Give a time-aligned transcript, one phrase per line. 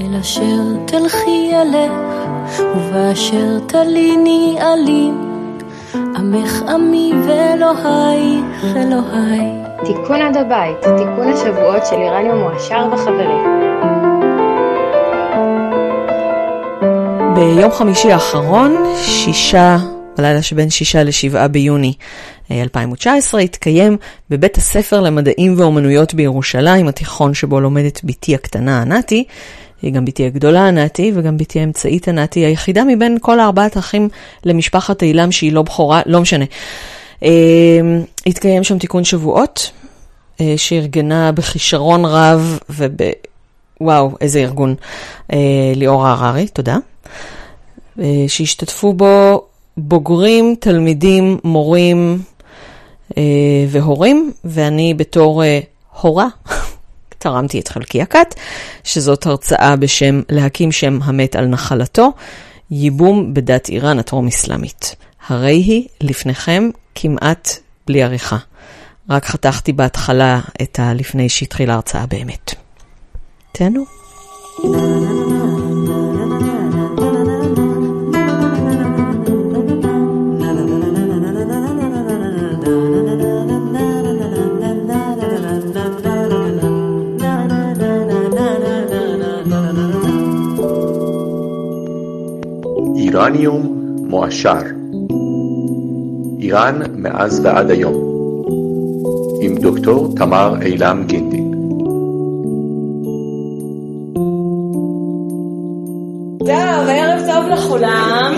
[0.00, 1.92] אל אשר תלכי אלך,
[2.76, 5.14] ובאשר תליני עלים.
[5.94, 9.46] עמך עמי ואלוהיך אלוהי.
[9.84, 13.46] תיקון עד הבית, תיקון השבועות של איראניום מועשר וחברים.
[17.34, 19.76] ביום חמישי האחרון, שישה,
[20.18, 21.92] בלילה שבין שישה לשבעה ביוני
[22.50, 23.96] 2019, התקיים
[24.30, 29.24] בבית הספר למדעים ואומנויות בירושלים, התיכון שבו לומדת בתי הקטנה ענתי,
[29.82, 34.08] היא גם בתי הגדולה ענתי וגם בתי האמצעית ענתי, היחידה מבין כל ארבעת האחים
[34.44, 36.44] למשפחת אילם שהיא לא בכורה, לא משנה.
[37.24, 37.30] אה,
[38.26, 39.70] התקיים שם תיקון שבועות,
[40.40, 42.96] אה, שארגנה בכישרון רב וב...
[43.80, 44.74] וואו, איזה ארגון.
[45.32, 45.38] אה,
[45.76, 46.76] ליאור הררי, תודה.
[48.28, 49.44] שהשתתפו בו
[49.76, 52.22] בוגרים, תלמידים, מורים
[53.68, 55.42] והורים, ואני בתור
[56.00, 56.26] הורה
[57.20, 58.34] תרמתי את חלקי הכת,
[58.84, 62.12] שזאת הרצאה בשם להקים שם המת על נחלתו,
[62.70, 64.94] ייבום בדת איראן הטרום-אסלאמית.
[65.28, 67.50] הרי היא לפניכם כמעט
[67.86, 68.36] בלי עריכה.
[69.10, 72.54] רק חתכתי בהתחלה את הלפני שהתחילה ההרצאה באמת.
[73.52, 73.84] תהנו.
[93.10, 93.76] איראניום
[94.08, 94.62] מועשר
[96.40, 97.94] איראן מאז ועד היום
[99.40, 101.50] עם דוקטור תמר אילם גינדין
[106.38, 108.34] טוב, ערב טוב לכולם.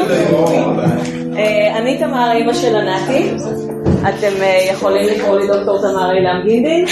[1.37, 3.31] אה, אני תמר, אימא של ענתי.
[4.01, 6.85] אתם אה, יכולים לקרוא לי דוקטור תמר אילם גינדין.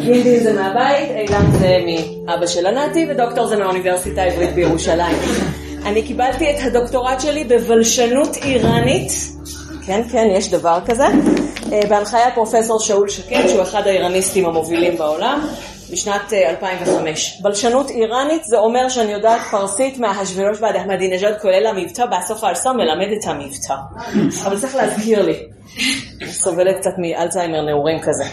[0.00, 1.78] גינדין זה מהבית, אילם זה
[2.26, 5.61] מאבא של ענתי, ודוקטור זה מהאוניברסיטה העברית בירושלים.
[5.86, 9.12] אני קיבלתי את הדוקטורט שלי בבלשנות איראנית,
[9.86, 11.06] כן, כן, יש דבר כזה,
[11.72, 15.46] אה, בהנחיית פרופסור שאול שקד, שהוא אחד האיראניסטים המובילים בעולם,
[15.92, 17.36] בשנת 2005.
[17.36, 22.72] אה, בלשנות איראנית זה אומר שאני יודעת פרסית מההשברוש ועד אחמדינג'אד כולל המבטא, בסוף הארסה
[22.72, 23.74] מלמד את המבטא.
[24.44, 25.42] אבל צריך להזכיר לי,
[26.30, 28.24] סובלת קצת מאלצהיימר נעורים כזה.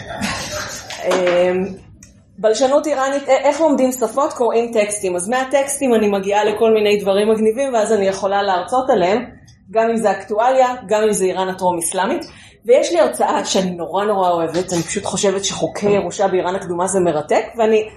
[2.40, 4.32] בלשנות איראנית, איך לומדים שפות?
[4.32, 5.16] קוראים טקסטים.
[5.16, 9.24] אז מהטקסטים אני מגיעה לכל מיני דברים מגניבים, ואז אני יכולה להרצות עליהם,
[9.70, 12.22] גם אם זה אקטואליה, גם אם זה איראן הטרום-אסלאמית.
[12.66, 17.00] ויש לי הרצאה שאני נורא נורא אוהבת, אני פשוט חושבת שחוקי ירושה באיראן הקדומה זה
[17.00, 17.88] מרתק, ואני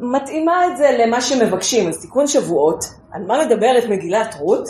[0.00, 1.88] מתאימה את זה למה שמבקשים.
[1.88, 4.64] אז תיקון שבועות, על מה מדברת מגילת רות?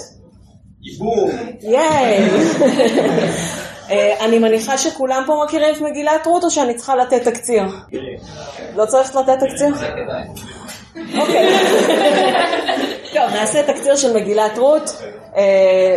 [0.82, 1.30] ייבום.
[1.60, 2.28] ייי.
[3.90, 7.62] אה, אני מניחה שכולם פה מכירים את מגילת רות או שאני צריכה לתת תקציר?
[8.76, 9.74] לא צריך לתת תקציר?
[11.18, 11.48] אוקיי.
[13.14, 15.02] טוב, נעשה תקציר של מגילת רות.
[15.36, 15.96] אה,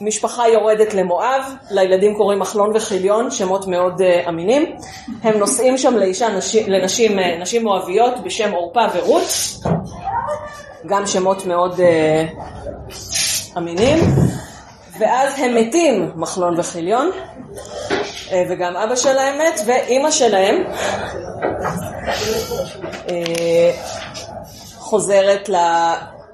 [0.00, 4.76] משפחה יורדת למואב, לילדים קוראים מחלון וחיליון, שמות מאוד אה, אמינים.
[5.22, 6.28] הם נוסעים שם לאישה,
[6.66, 9.28] לנשים נשים מואביות בשם עורפה ורות,
[10.86, 11.80] גם שמות מאוד
[13.56, 13.98] אמינים.
[15.00, 17.10] ואז הם מתים, מחלון וחיליון,
[18.32, 20.64] אה, וגם אבא שלהם מת, ואימא שלהם
[23.10, 23.72] אה,
[24.78, 25.56] חוזרת, ל...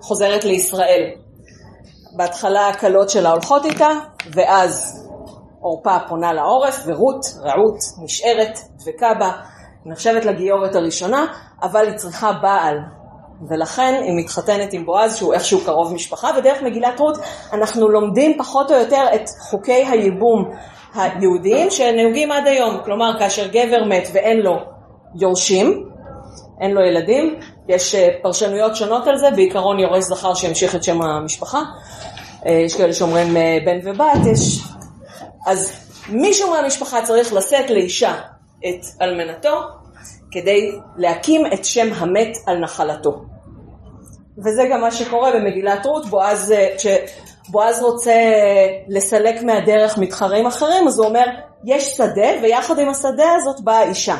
[0.00, 1.10] חוזרת לישראל.
[2.16, 3.88] בהתחלה הכלות שלה הולכות איתה,
[4.34, 5.02] ואז
[5.60, 9.30] עורפה פונה לעורף, ורות, רעות, נשארת, דבקה בה,
[9.86, 11.26] נחשבת לגיורת הראשונה,
[11.62, 12.78] אבל היא צריכה בעל,
[13.48, 17.18] ולכן היא מתחתנת עם בועז שהוא איכשהו קרוב משפחה, ודרך מגילת רות
[17.52, 20.50] אנחנו לומדים פחות או יותר את חוקי הייבום
[20.94, 22.78] היהודיים שנהוגים עד היום.
[22.84, 24.56] כלומר, כאשר גבר מת ואין לו
[25.20, 25.88] יורשים,
[26.60, 27.38] אין לו ילדים,
[27.68, 31.62] יש אה, פרשנויות שונות על זה, בעיקרון יורש זכר שימשיך את שם המשפחה.
[32.46, 34.62] אה, יש כאלה שאומרים אה, בן ובת, יש...
[35.46, 35.72] אז
[36.08, 38.14] מישהו מהמשפחה צריך לשאת לאישה
[38.58, 39.60] את אלמנתו,
[40.30, 43.10] כדי להקים את שם המת על נחלתו.
[44.38, 48.12] וזה גם מה שקורה במגילת רות, בועז, אה, כשבועז רוצה
[48.88, 51.24] לסלק מהדרך מתחרים אחרים, אז הוא אומר,
[51.64, 54.16] יש שדה, ויחד עם השדה הזאת באה אישה.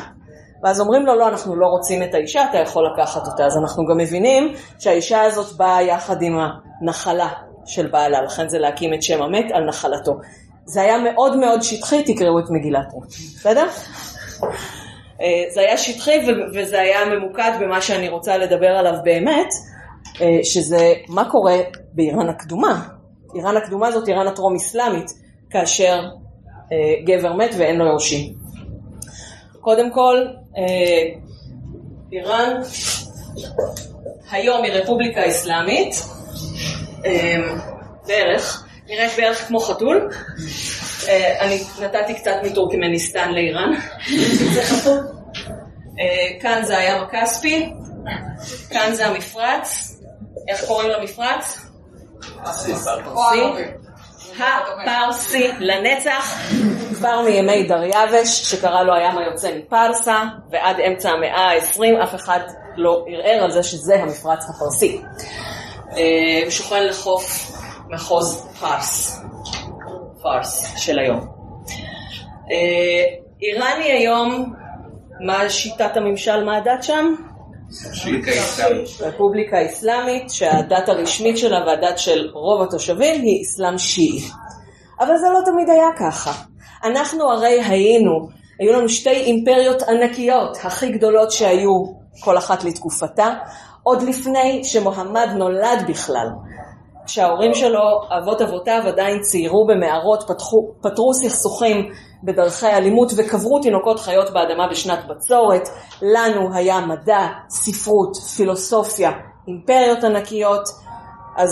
[0.63, 3.45] ואז אומרים לו, לא, אנחנו לא רוצים את האישה, אתה יכול לקחת אותה.
[3.45, 6.37] אז אנחנו גם מבינים שהאישה הזאת באה יחד עם
[6.81, 7.29] הנחלה
[7.65, 10.13] של בעלה, לכן זה להקים את שם המת על נחלתו.
[10.65, 13.67] זה היה מאוד מאוד שטחי, תקראו את מגילת רות, בסדר?
[15.21, 16.19] אה, זה היה שטחי
[16.53, 19.49] וזה היה ממוקד במה שאני רוצה לדבר עליו באמת,
[20.21, 21.57] אה, שזה מה קורה
[21.93, 22.87] באיראן הקדומה.
[23.35, 25.11] איראן הקדומה זאת איראן הטרום אסלאמית,
[25.49, 26.01] כאשר
[26.71, 28.33] אה, גבר מת ואין לו יורשים.
[29.61, 30.25] קודם כל,
[32.11, 32.61] איראן
[34.31, 35.95] היום היא רפובליקה אסלאמית,
[37.05, 37.59] אמ,
[38.07, 40.09] בערך, נראית בערך כמו חתול.
[41.07, 43.73] אה, אני נתתי קצת מטורקמניסטן לאיראן.
[45.99, 47.73] אה, כאן זה הים הכספי,
[48.69, 49.97] כאן זה המפרץ,
[50.47, 51.57] איך קוראים למפרץ?
[52.43, 52.73] פרסי.
[54.39, 56.37] הפרסי לנצח,
[56.97, 62.39] כבר מימי דריווש, שקרא לו הים היוצא מפרסה, ועד אמצע המאה ה-20 אף אחד
[62.75, 65.01] לא ערער על זה שזה המפרץ הפרסי.
[65.97, 67.51] אה, שוכן לחוף
[67.89, 69.21] מחוז פרס,
[70.21, 71.19] פרס של היום.
[72.51, 73.03] אה,
[73.41, 74.53] איראני היום,
[75.19, 77.15] מה שיטת הממשל, מה הדת שם?
[79.01, 84.21] רפובליקה אסלאמית, שהדת הרשמית שלה והדת של רוב התושבים היא אסלאם שיעי.
[84.99, 86.31] אבל זה לא תמיד היה ככה.
[86.83, 88.29] אנחנו הרי היינו,
[88.59, 91.83] היו לנו שתי אימפריות ענקיות, הכי גדולות שהיו
[92.23, 93.33] כל אחת לתקופתה,
[93.83, 96.27] עוד לפני שמוחמד נולד בכלל.
[97.07, 101.91] כשההורים שלו, אבות אבותיו, עדיין ציירו במערות, פתחו, פתרו סכסוכים
[102.23, 105.69] בדרכי אלימות וקברו תינוקות חיות באדמה בשנת בצורת.
[106.01, 109.11] לנו היה מדע, ספרות, פילוסופיה,
[109.47, 110.63] אימפריות ענקיות.
[111.37, 111.49] אז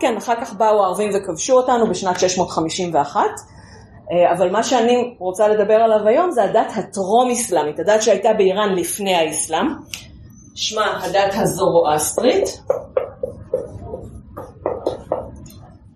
[0.00, 3.20] כן, אחר כך באו הערבים וכבשו אותנו בשנת 651.
[3.20, 9.14] אה, אבל מה שאני רוצה לדבר עליו היום זה הדת הטרום-אסלאמית, הדת שהייתה באיראן לפני
[9.14, 9.66] האסלאם,
[10.54, 12.48] שמה הדת הזורואסטרית,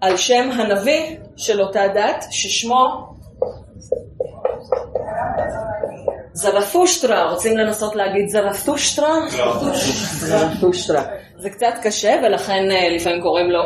[0.02, 3.12] על שם הנביא של אותה דת, ששמו
[6.32, 9.14] זרפושטרה, רוצים לנסות להגיד זרפטושטרה?
[10.20, 11.02] זרפטושטרה.
[11.36, 13.60] זה קצת קשה ולכן אה, לפעמים קוראים לו,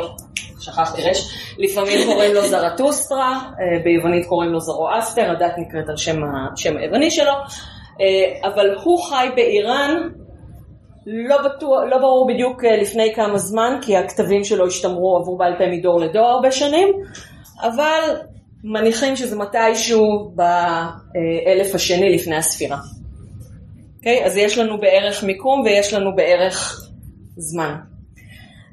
[0.60, 6.76] שכחתי רש, לפעמים קוראים לו זרטוסטרה, אה, ביוונית קוראים לו זרואסטר, הדת נקראת על שם,
[6.78, 7.32] היווני שלו,
[8.00, 10.08] אה, אבל הוא חי באיראן
[11.06, 15.58] לא, בטוח, לא ברור בדיוק אה, לפני כמה זמן, כי הכתבים שלו השתמרו עבור בעל
[15.58, 16.88] פה מדור לדור הרבה שנים,
[17.62, 18.16] אבל
[18.64, 22.76] מניחים שזה מתישהו באלף השני לפני הספירה.
[22.76, 24.24] Okay, אוקיי?
[24.24, 26.88] אז יש לנו בערך מיקום ויש לנו בערך
[27.36, 27.74] זמן.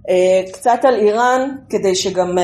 [0.09, 2.41] Uh, קצת על איראן, כדי שגם uh,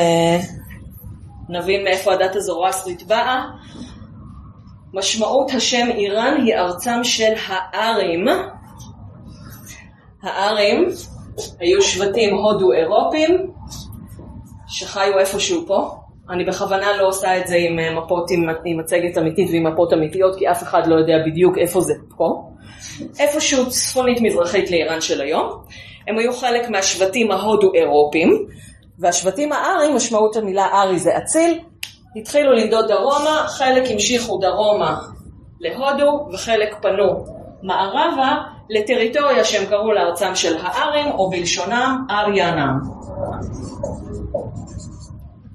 [1.49, 3.43] נבין מאיפה הדת הזורואסטרית באה.
[4.93, 8.25] משמעות השם איראן היא ארצם של הארים,
[10.23, 10.85] הארים
[11.59, 13.51] היו שבטים הודו אירופים
[14.67, 15.91] שחיו איפשהו פה.
[16.29, 19.93] אני בכוונה לא עושה את זה עם אה, מפות עם, עם מצגת אמיתית ועם מפות
[19.93, 22.49] אמיתיות, כי אף אחד לא יודע בדיוק איפה זה פה.
[23.19, 25.49] איפשהו צפונית מזרחית לאיראן של היום.
[26.07, 28.45] הם היו חלק מהשבטים ההודו-אירופים,
[28.99, 31.59] והשבטים הארי, משמעות המילה ארי זה אציל,
[32.15, 34.99] התחילו לנדוד דרומה, חלק המשיכו דרומה
[35.59, 37.25] להודו וחלק פנו
[37.63, 38.35] מערבה
[38.69, 42.79] לטריטוריה שהם קראו לארצם של הארים, או בלשונם אריאנם.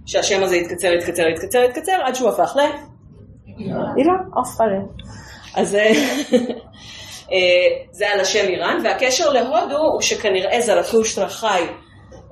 [0.06, 2.60] שהשם הזה התקצר, התקצר, התקצר, התקצר, עד שהוא הפך ל...
[3.96, 4.60] איראן, אף
[5.54, 5.92] אז אה,
[7.32, 7.38] אה,
[7.90, 11.62] זה על השם איראן, והקשר להודו הוא שכנראה זרטושטרה חי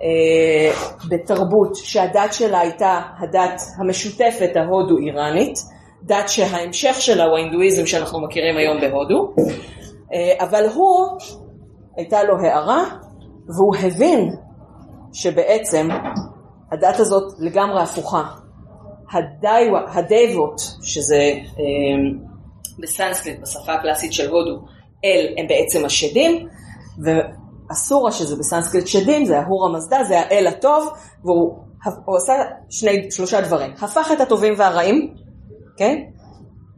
[0.02, 0.72] אה,
[1.08, 5.58] בתרבות שהדת שלה הייתה הדת המשותפת ההודו-איראנית,
[6.02, 9.34] דת שההמשך שלה הוא ההינדואיזם שאנחנו מכירים היום בהודו,
[10.40, 11.18] אבל הוא,
[11.96, 12.84] הייתה לו הערה,
[13.46, 14.28] והוא הבין
[15.12, 15.88] שבעצם
[16.72, 18.22] הדת הזאת לגמרי הפוכה.
[19.94, 22.22] הדייבות, שזה אה,
[22.78, 24.64] בסנסקריט, בשפה הקלאסית של הודו,
[25.04, 26.48] אל הם בעצם השדים,
[26.98, 30.88] ואסורה, שזה בסנסקריט שדים, זה ההור המזדה, זה האל הטוב,
[31.24, 32.32] והוא עשה
[32.70, 33.70] שני, שלושה דברים.
[33.82, 35.14] הפך את הטובים והרעים,
[35.76, 35.98] כן?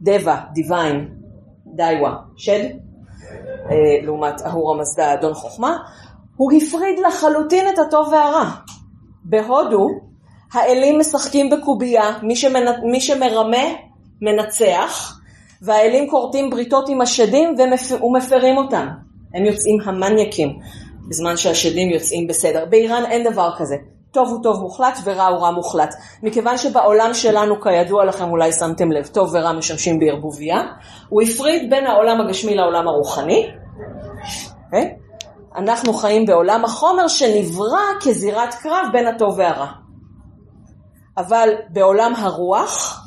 [0.01, 1.09] דבה, דיוויין,
[1.75, 2.71] דייווה, שד, אה,
[4.03, 5.77] לעומת אהור המזדה, אדון חוכמה,
[6.37, 8.45] הוא הפריד לחלוטין את הטוב והרע.
[9.23, 9.87] בהודו
[10.53, 12.65] האלים משחקים בקובייה, מי, שמנ...
[12.91, 13.65] מי שמרמה
[14.21, 15.19] מנצח,
[15.61, 18.01] והאלים כורתים בריתות עם השדים ומפ...
[18.01, 18.87] ומפרים אותם.
[19.33, 20.49] הם יוצאים המניאקים,
[21.09, 22.65] בזמן שהשדים יוצאים בסדר.
[22.65, 23.75] באיראן אין דבר כזה.
[24.15, 25.95] טוב הוא טוב מוחלט ורע הוא רע מוחלט.
[26.23, 30.63] מכיוון שבעולם שלנו, כידוע לכם, אולי שמתם לב, טוב ורע משמשים בערבוביה,
[31.09, 33.47] הוא הפריד בין העולם הגשמי לעולם הרוחני.
[33.47, 34.65] Okay?
[34.65, 34.97] אוקיי?
[35.55, 39.67] אנחנו חיים בעולם החומר שנברא כזירת קרב בין הטוב והרע.
[41.17, 43.01] אבל בעולם הרוח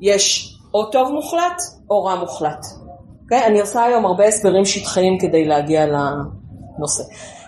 [0.00, 2.64] יש או טוב מוחלט או רע מוחלט.
[2.64, 3.22] Okay?
[3.22, 3.46] אוקיי?
[3.46, 7.02] אני עושה היום הרבה הסברים שטחיים כדי להגיע לנושא.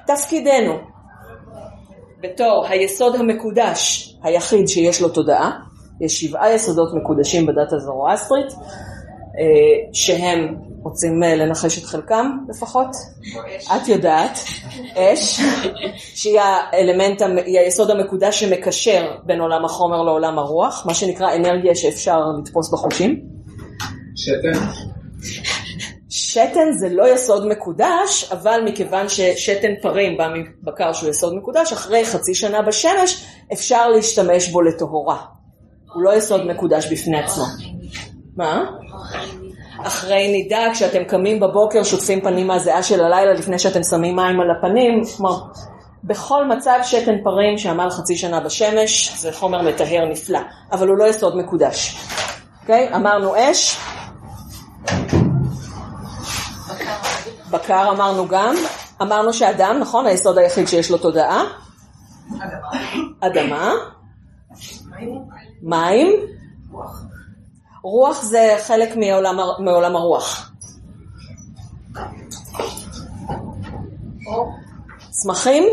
[0.06, 0.93] תפקידנו
[2.24, 5.50] בתור היסוד המקודש היחיד שיש לו תודעה,
[6.00, 8.52] יש שבעה יסודות מקודשים בדת הזרואסטרית,
[9.38, 12.88] אה, שהם רוצים אה, לנחש את חלקם לפחות?
[13.76, 14.38] את יודעת,
[14.96, 15.40] אש,
[16.14, 22.18] שהיא האלמנט, היא היסוד המקודש שמקשר בין עולם החומר לעולם הרוח, מה שנקרא אנרגיה שאפשר
[22.38, 23.20] לתפוס בחושים.
[24.16, 24.58] שתן.
[26.16, 32.04] שתן זה לא יסוד מקודש, אבל מכיוון ששתן פרים בא מבקר שהוא יסוד מקודש, אחרי
[32.04, 35.16] חצי שנה בשמש אפשר להשתמש בו לטהורה.
[35.94, 37.44] הוא לא יסוד מקודש בפני עצמו.
[38.36, 38.64] מה?
[39.82, 44.50] אחרי נידה, כשאתם קמים בבוקר, שוטפים פנים מהזיעה של הלילה לפני שאתם שמים מים על
[44.50, 45.38] הפנים, כלומר,
[46.04, 50.40] בכל מצב שתן פרים שעמל חצי שנה בשמש, זה חומר מטהר נפלא,
[50.72, 51.96] אבל הוא לא יסוד מקודש.
[52.62, 52.94] אוקיי?
[52.94, 53.78] אמרנו אש,
[57.54, 58.54] בקר אמרנו גם,
[59.02, 60.06] אמרנו שאדם, נכון?
[60.06, 61.44] היסוד היחיד שיש לו תודעה.
[63.20, 63.72] אדמה.
[65.62, 66.08] מים.
[67.82, 70.52] רוח זה חלק מעולם, מעולם הרוח.
[75.10, 75.64] צמחים,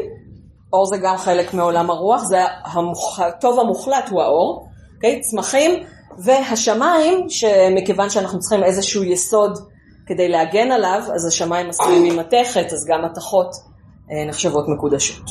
[0.73, 3.19] אור זה גם חלק מעולם הרוח, זה המוח...
[3.19, 5.21] הטוב המוחלט הוא האור, אוקיי?
[5.21, 5.83] צמחים
[6.17, 9.70] והשמיים, שמכיוון שאנחנו צריכים איזשהו יסוד
[10.11, 13.55] כדי להגן עליו, אז השמיים עשויים ממתכת, אז גם מתכות
[14.11, 15.23] אה, נחשבות מקודשות.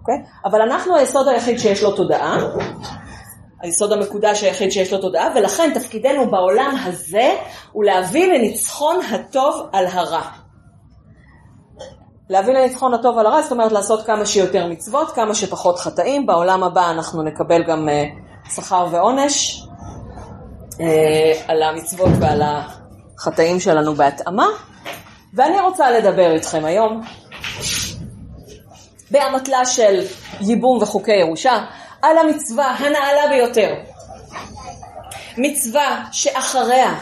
[0.00, 0.14] אוקיי?
[0.44, 2.38] אבל אנחנו היסוד היחיד שיש לו תודעה,
[3.62, 7.34] היסוד המקודש היחיד שיש לו תודעה, ולכן תפקידנו בעולם הזה
[7.72, 10.22] הוא להביא לניצחון הטוב על הרע.
[12.30, 16.62] להביא לניצחון הטוב על הרע, זאת אומרת לעשות כמה שיותר מצוות, כמה שפחות חטאים, בעולם
[16.62, 18.04] הבא אנחנו נקבל גם אה,
[18.54, 19.66] שכר ועונש
[20.80, 22.42] אה, על המצוות ועל
[23.22, 24.46] החטאים שלנו בהתאמה,
[25.34, 27.02] ואני רוצה לדבר איתכם היום
[29.10, 30.04] באמתלה של
[30.40, 31.64] ייבום וחוקי ירושה,
[32.02, 33.74] על המצווה הנעלה ביותר.
[35.38, 36.94] מצווה שאחריה,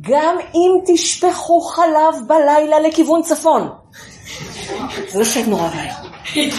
[0.00, 3.68] גם אם תשפכו חלב בלילה לכיוון צפון.
[5.08, 6.50] זה חטא נורא ואיום.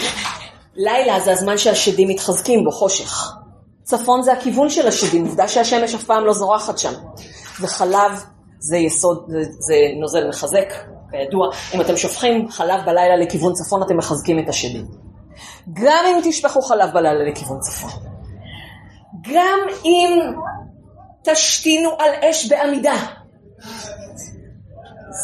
[0.76, 3.32] לילה זה הזמן שהשדים מתחזקים בו, חושך.
[3.82, 6.92] צפון זה הכיוון של השדים, עובדה שהשמש אף פעם לא זורחת שם.
[7.62, 8.24] וחלב
[8.58, 10.72] זה יסוד, זה, זה נוזל מחזק,
[11.10, 11.48] כידוע.
[11.74, 14.86] אם אתם שופכים חלב בלילה לכיוון צפון, אתם מחזקים את השדים.
[15.72, 17.90] גם אם תשפכו חלב בלילה לכיוון צפון.
[19.32, 20.20] גם אם
[21.24, 22.94] תשתינו על אש בעמידה.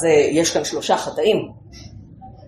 [0.00, 1.52] זה, יש כאן שלושה חטאים.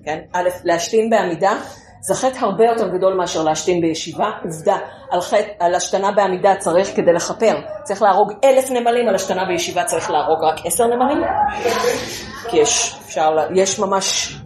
[0.05, 0.19] כן?
[0.33, 1.53] א', להשתין בעמידה
[2.01, 4.31] זה חטא הרבה יותר גדול מאשר להשתין בישיבה.
[4.45, 4.77] עובדה,
[5.11, 7.61] על, חטא, על השתנה בעמידה צריך כדי לכפר.
[7.83, 11.23] צריך להרוג אלף נמלים, על השתנה בישיבה צריך להרוג רק עשר נמלים.
[12.49, 14.37] כי יש, אפשר, יש ממש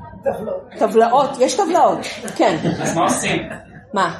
[0.78, 1.98] טבלאות, יש טבלאות,
[2.36, 2.56] כן.
[2.82, 3.48] אז מה עושים?
[3.92, 4.14] מה?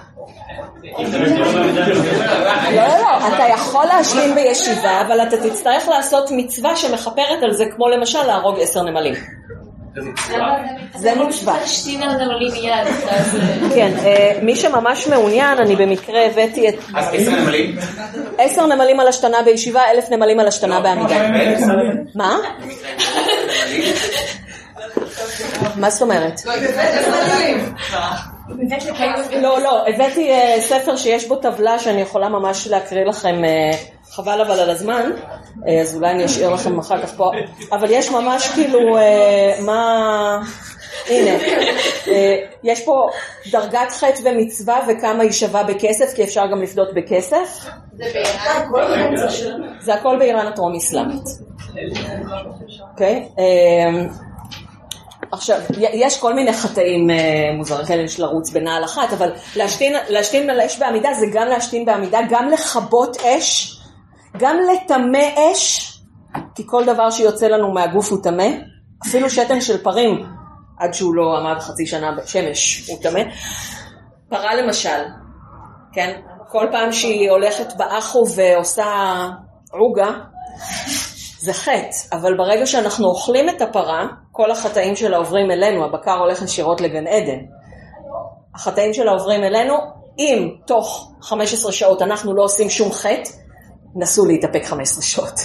[2.73, 7.65] לא, לא, לא, אתה יכול להשתין בישיבה, אבל אתה תצטרך לעשות מצווה שמכפרת על זה,
[7.77, 9.15] כמו למשל להרוג עשר נמלים.
[9.95, 10.35] זה.
[10.35, 10.57] אה,
[13.75, 17.77] כן, אה, מי שממש מעוניין, אני במקרה הבאתי את אז עשר נמלים?
[18.39, 21.17] עשר נמלים על השתנה בישיבה, אלף נמלים על השתנה בעמידה.
[22.15, 22.37] מה?
[25.77, 26.41] מה זאת אומרת?
[29.43, 33.71] לא, לא, הבאתי אה, ספר שיש בו טבלה שאני יכולה ממש להקריא לכם, אה,
[34.15, 35.11] חבל אבל על הזמן,
[35.69, 37.31] אה, אז אולי אני אשאיר לכם אחר כך פה,
[37.73, 40.39] אבל יש ממש כאילו, אה, מה...
[41.09, 41.31] הנה,
[42.09, 42.93] אה, יש פה
[43.51, 47.67] דרגת חטא ומצווה וכמה היא שווה בכסף, כי אפשר גם לפדות בכסף.
[49.81, 51.25] זה הכל באיראן הטרום-אסלאמית.
[52.93, 53.29] אוקיי?
[53.39, 54.05] אה,
[55.33, 57.11] עכשיו, יש כל מיני חטאים
[57.59, 61.85] מוזרים, כן, יש לרוץ בנעל אחת, אבל להשתין, להשתין על אש בעמידה זה גם להשתין
[61.85, 63.81] בעמידה, גם לכבות אש,
[64.37, 65.93] גם לטמא אש,
[66.55, 68.47] כי כל דבר שיוצא לנו מהגוף הוא טמא,
[69.07, 70.27] אפילו שתן של פרים,
[70.79, 73.21] עד שהוא לא עמד חצי שנה בשמש, הוא טמא.
[74.29, 75.05] פרה למשל,
[75.93, 78.87] כן, כל פעם שהיא הולכת באחו ועושה
[79.73, 80.11] עוגה,
[81.39, 86.43] זה חטא, אבל ברגע שאנחנו אוכלים את הפרה, כל החטאים שלה עוברים אלינו, הבקר הולך
[86.43, 87.39] ישירות לגן עדן.
[88.55, 89.75] החטאים שלה עוברים אלינו,
[90.19, 93.31] אם תוך 15 שעות אנחנו לא עושים שום חטא,
[93.97, 95.41] נסו להתאפק 15 שעות.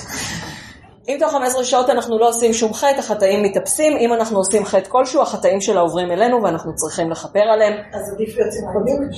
[1.09, 4.89] אם תוך 15 שעות אנחנו לא עושים שום חטא, החטאים מתאפסים, אם אנחנו עושים חטא
[4.89, 7.73] כלשהו, החטאים שלה עוברים אלינו ואנחנו צריכים לכפר עליהם.
[7.93, 9.09] אז עדיף להיות צמחונים?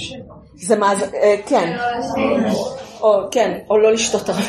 [0.56, 1.78] זה מה זה, אה, כן.
[3.02, 4.42] או כן, או לא לשתות הרבה.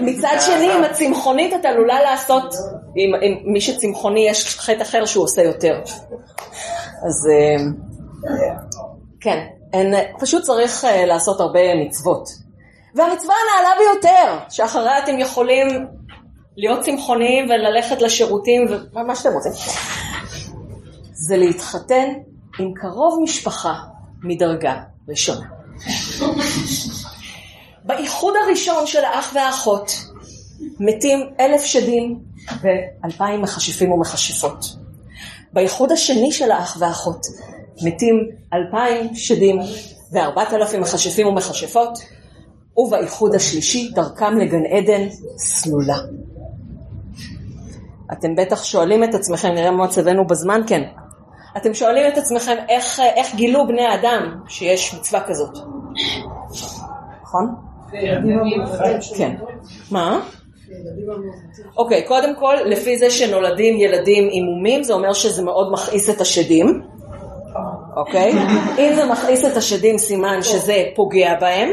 [0.00, 2.54] מצד שני, עם הצמחונית אתה עלולה לעשות,
[2.96, 5.80] עם, עם מי שצמחוני יש חטא אחר שהוא עושה יותר.
[7.06, 7.64] אז אה,
[9.20, 12.43] כן, אין, פשוט צריך אה, לעשות הרבה מצוות.
[12.94, 15.86] והמצווה הנעלה ביותר, שאחריה אתם יכולים
[16.56, 19.52] להיות צמחוניים וללכת לשירותים ומה שאתם רוצים.
[21.12, 22.08] זה להתחתן
[22.58, 23.74] עם קרוב משפחה
[24.22, 24.74] מדרגה
[25.08, 25.46] ראשונה.
[27.84, 29.92] באיחוד הראשון של האח והאחות
[30.80, 32.18] מתים אלף שדים
[32.60, 34.76] ואלפיים מכשפים ומכשפות.
[35.52, 37.26] באיחוד השני של האח והאחות
[37.82, 38.14] מתים
[38.52, 39.58] אלפיים שדים
[40.12, 41.98] וארבעת אלפים מכשפים ומכשפות,
[42.76, 45.98] ובאיחוד השלישי דרכם לגן עדן סלולה.
[48.12, 50.82] אתם בטח שואלים את עצמכם, נראה מה מצבנו בזמן, כן.
[51.56, 55.58] אתם שואלים את עצמכם איך, איך גילו בני אדם שיש מצווה כזאת,
[57.22, 57.54] נכון?
[59.16, 59.36] כן.
[59.90, 60.20] מה?
[61.76, 66.20] אוקיי, קודם כל, לפי זה שנולדים ילדים עם מומים, זה אומר שזה מאוד מכעיס את
[66.20, 66.82] השדים.
[67.96, 68.32] אוקיי?
[68.78, 71.68] אם זה מכעיס את השדים, סימן שזה פוגע בהם,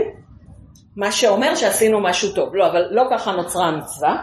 [0.95, 2.55] מה שאומר שעשינו משהו טוב.
[2.55, 4.15] לא, אבל לא ככה נוצרה המצווה.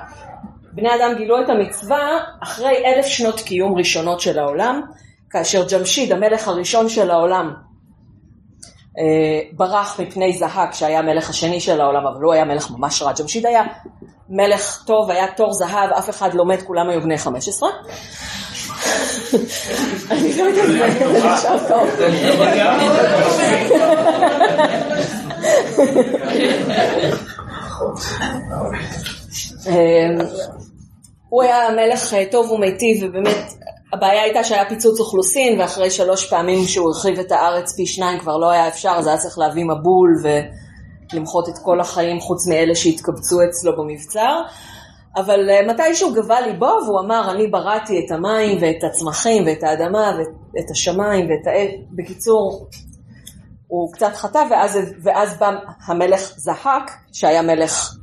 [0.72, 4.80] בני אדם גילו את המצווה אחרי אלף שנות קיום ראשונות של העולם,
[5.30, 7.54] כאשר ג'משיד, המלך הראשון של העולם,
[8.98, 13.12] אה, ברח מפני זהק שהיה המלך השני של העולם, אבל הוא היה מלך ממש רע.
[13.12, 13.62] ג'משיד היה
[14.28, 17.68] מלך טוב, היה תור זהב, אף אחד לא מת, כולם היו בני 15.
[20.10, 21.88] אני לא יודעת אם זה נחשב טוב.
[29.66, 30.18] אמ,
[31.28, 33.52] הוא היה מלך אה, טוב ומיטיב ובאמת
[33.92, 38.37] הבעיה הייתה שהיה פיצוץ אוכלוסין ואחרי שלוש פעמים שהוא הרחיב את הארץ פי שניים כבר
[38.37, 43.37] לא היה אפשר אז היה צריך להביא מבול ולמחות את כל החיים חוץ מאלה שהתקבצו
[43.49, 44.40] אצלו במבצר.
[45.16, 50.12] אבל אה, מתישהו גבה ליבו והוא אמר אני בראתי את המים ואת הצמחים ואת האדמה
[50.18, 52.68] ואת השמיים ואת האש בקיצור
[53.68, 55.50] הוא קצת חטא ואז, ואז בא
[55.87, 57.96] המלך זהק שהיה מלך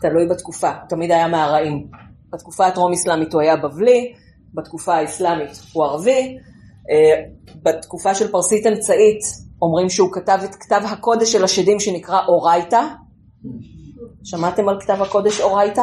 [0.00, 1.86] תלוי בתקופה, תמיד היה מהרעים.
[2.32, 4.12] בתקופה הטרום אסלאמית הוא היה בבלי,
[4.54, 6.38] בתקופה האסלאמית הוא ערבי,
[6.90, 7.22] אה,
[7.62, 9.20] בתקופה של פרסית אמצעית
[9.62, 12.82] אומרים שהוא כתב את כתב הקודש של השדים שנקרא אורייתא.
[14.24, 15.82] שמעתם על כתב הקודש אורייתא?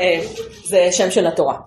[0.00, 0.20] אה,
[0.64, 1.58] זה שם של התורה.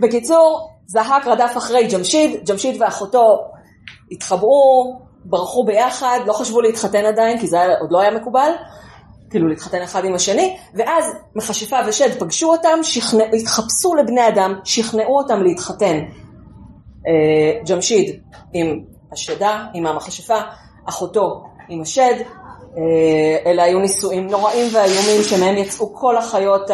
[0.00, 3.38] בקיצור, זהק רדף אחרי ג'משיד, ג'משיד ואחותו
[4.12, 8.50] התחבאו, ברחו ביחד, לא חשבו להתחתן עדיין, כי זה היה, עוד לא היה מקובל,
[9.30, 15.18] כאילו להתחתן אחד עם השני, ואז מכשפה ושד פגשו אותם, שכנע, התחפשו לבני אדם, שכנעו
[15.18, 15.96] אותם להתחתן.
[17.08, 18.20] אה, ג'משיד
[18.52, 18.80] עם
[19.12, 20.38] השדה, עם המכשפה,
[20.88, 22.14] אחותו עם השד,
[22.76, 26.70] אה, אלה היו נישואים נוראים ואיומים שמהם יצאו כל החיות.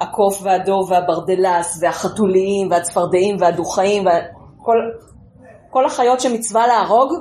[0.00, 4.76] הקוף והדוב והברדלס והחתוליים והצפרדעים והדוכאים וכל
[5.70, 7.12] כל החיות שמצווה להרוג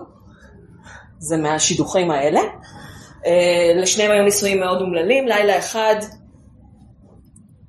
[1.20, 2.40] זה מהשידוכים האלה.
[3.26, 5.96] אה, לשניהם היו נישואים מאוד אומללים, לילה אחד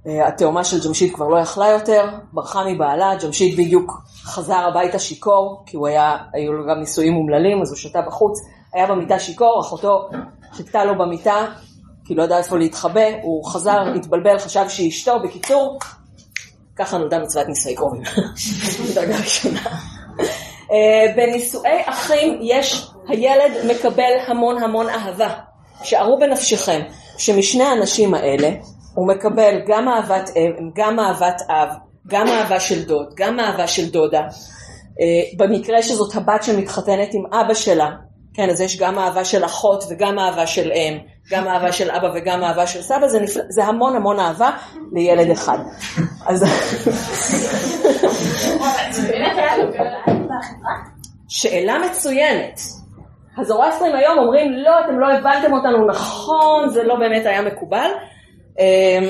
[0.06, 3.92] אה, התאומה של ג'משיד כבר לא יכלה יותר, ברחה מבעלה, ג'משיד בדיוק
[4.24, 8.38] חזר הביתה שיכור, כי הוא היה, היו לו גם נישואים אומללים, אז הוא שתה בחוץ,
[8.74, 10.08] היה במיטה שיכור, אחותו
[10.52, 11.46] חיכתה לו במיטה,
[12.08, 15.78] כי לא ידע איפה להתחבא, הוא חזר, התבלבל, חשב שהיא אשתו, בקיצור,
[16.76, 18.02] ככה נולדה מצוות נישואי קרובים,
[18.94, 19.60] דרגה ראשונה.
[20.72, 25.34] אה, בנישואי אחים יש, הילד מקבל המון המון אהבה.
[25.82, 26.80] שערו בנפשכם
[27.18, 28.50] שמשני האנשים האלה
[28.94, 31.68] הוא מקבל גם אהבת אם, גם אהבת אב,
[32.06, 34.20] גם אהבה של דוד, גם אהבה של דודה.
[34.20, 37.88] אה, במקרה שזאת הבת שמתחתנת עם אבא שלה,
[38.34, 40.98] כן, אז יש גם אהבה של אחות וגם אהבה של אם,
[41.30, 43.40] גם אהבה של אבא וגם אהבה של סבא, זה, נפל...
[43.48, 44.50] זה המון המון אהבה
[44.92, 45.58] לילד אחד.
[46.26, 46.44] אז...
[51.28, 52.60] שאלה מצוינת.
[53.38, 57.90] הזורסטרים היום אומרים לא, אתם לא הבנתם אותנו נכון, זה לא באמת היה מקובל.
[58.58, 59.04] אמ,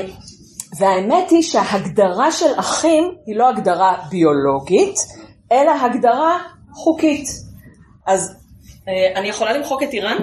[0.78, 4.96] והאמת היא שההגדרה של אחים היא לא הגדרה ביולוגית,
[5.52, 6.38] אלא הגדרה
[6.72, 7.28] חוקית.
[8.06, 8.37] אז
[9.16, 10.16] אני יכולה למחוק את איראן?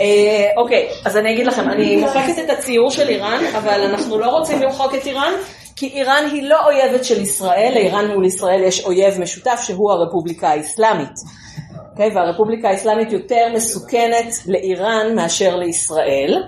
[0.00, 4.30] אה, אוקיי, אז אני אגיד לכם, אני מוחקת את הציור של איראן, אבל אנחנו לא
[4.30, 5.32] רוצים למחוק את איראן,
[5.76, 10.48] כי איראן היא לא אויבת של ישראל, לאיראן מול ישראל יש אויב משותף שהוא הרפובליקה
[10.48, 11.08] האסלאמית.
[11.08, 12.10] Okay, אוקיי?
[12.14, 16.42] והרפובליקה האסלאמית יותר מסוכנת לאיראן מאשר לישראל,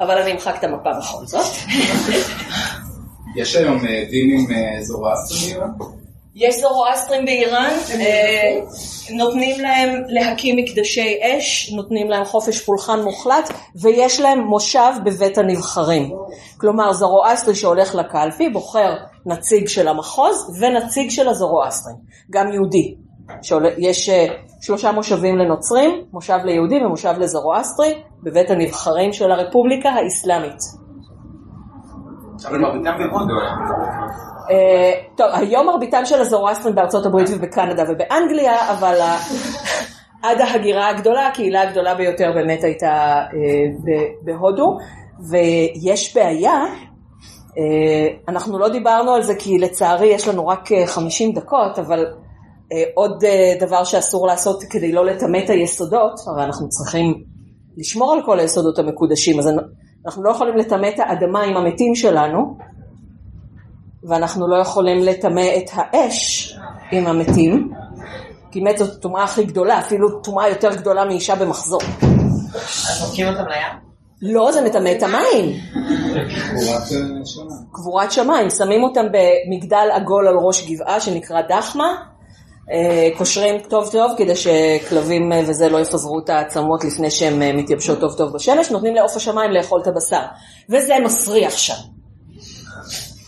[0.00, 1.46] אבל אני אמחק את המפה בכל זאת.
[3.36, 5.99] יש היום אה, דינים אה, זורואסטרים באיראן?
[6.34, 8.60] יש זורואסטרים באיראן, אה,
[9.16, 13.50] נותנים להם להקים מקדשי אש, נותנים להם חופש פולחן מוחלט,
[13.82, 16.10] ויש להם מושב בבית הנבחרים.
[16.56, 18.94] כלומר, זורואסטרי שהולך לקלפי בוחר
[19.26, 21.96] נציג של המחוז ונציג של הזורואסטרים,
[22.30, 22.94] גם יהודי.
[23.78, 24.26] יש אה,
[24.60, 30.58] שלושה מושבים לנוצרים, מושב ליהודים ומושב לזרואסטרי, בבית הנבחרים של הרפובליקה האסלאמית.
[32.48, 33.34] אבל מרביתם בהודו.
[34.50, 38.94] אה, טוב, היום מרביתם של הזרואסטרים בארצות הברית ובקנדה ובאנגליה, אבל
[40.22, 44.78] עד ההגירה הגדולה, הקהילה הגדולה ביותר באמת הייתה אה, בהודו,
[45.30, 46.64] ויש בעיה,
[47.58, 52.06] אה, אנחנו לא דיברנו על זה כי לצערי יש לנו רק אה, 50 דקות, אבל
[52.94, 53.24] עוד
[53.60, 57.14] דבר שאסור לעשות כדי לא לטמא את היסודות, הרי אנחנו צריכים
[57.76, 59.50] לשמור על כל היסודות המקודשים, אז
[60.06, 62.56] אנחנו לא יכולים לטמא את האדמה עם המתים שלנו,
[64.04, 66.52] ואנחנו לא יכולים לטמא את האש
[66.92, 67.72] עם המתים,
[68.50, 71.80] כי מת זאת הטומאה הכי גדולה, אפילו טומאה יותר גדולה מאישה במחזור.
[71.82, 73.90] אז זורקים אותם לים?
[74.22, 75.60] לא, זה מטמא את המים.
[76.50, 77.56] קבורת אה.
[77.72, 81.94] קבורת שמיים, שמים אותם במגדל עגול על ראש גבעה שנקרא דחמה,
[82.72, 88.00] אה, קושרים טוב טוב כדי שכלבים אה, וזה לא יפזרו את העצמות לפני שהן מתייבשות
[88.00, 90.22] טוב טוב בשמש, נותנים לעוף השמיים לאכול את הבשר,
[90.68, 91.99] וזה מסריח שם.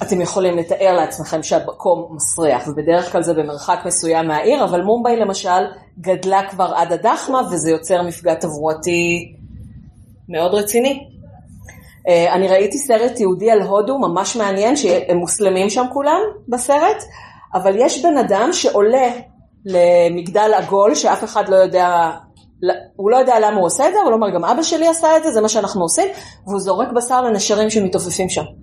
[0.02, 5.64] אתם יכולים לתאר לעצמכם שהמקום מסריח, ובדרך כלל זה במרחק מסוים מהעיר, אבל מומבאי למשל
[6.00, 9.34] גדלה כבר עד הדחמה, וזה יוצר מפגע תברואתי
[10.28, 11.06] מאוד רציני.
[12.08, 17.02] אה, אני ראיתי סרט יהודי על הודו, ממש מעניין, שהם מוסלמים שם כולם בסרט,
[17.54, 19.10] אבל יש בן אדם שעולה
[19.66, 22.10] למגדל עגול, שאף אחד לא יודע,
[22.96, 25.22] הוא לא יודע למה הוא עושה את זה, הוא אומר, גם אבא שלי עשה את
[25.22, 26.08] זה, זה מה שאנחנו עושים,
[26.46, 28.61] והוא זורק בשר לנשרים שמתעופפים שם.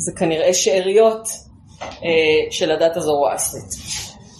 [0.00, 1.28] זה כנראה שאריות
[1.82, 3.74] אה, של הדת הזורואסטרית.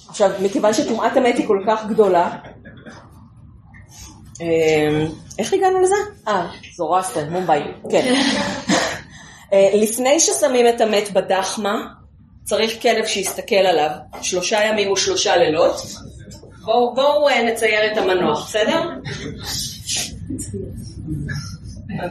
[0.08, 2.38] עכשיו, מכיוון שטומאת המת היא כל כך גדולה,
[4.40, 5.06] אה,
[5.38, 5.94] איך הגענו לזה?
[6.28, 6.46] אה,
[6.76, 8.14] זורואסטר, מומבאי, כן.
[9.52, 11.86] אה, לפני ששמים את המת בדחמה,
[12.44, 13.90] צריך כלב שיסתכל עליו
[14.22, 15.74] שלושה ימים ושלושה לילות.
[16.64, 18.88] בואו בוא, נצייר את המנוח, בסדר?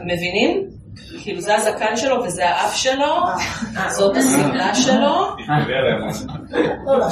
[0.06, 0.79] מבינים?
[1.22, 3.16] כאילו זה הזקן שלו וזה האף שלו,
[3.88, 5.36] זאת השמלה שלו,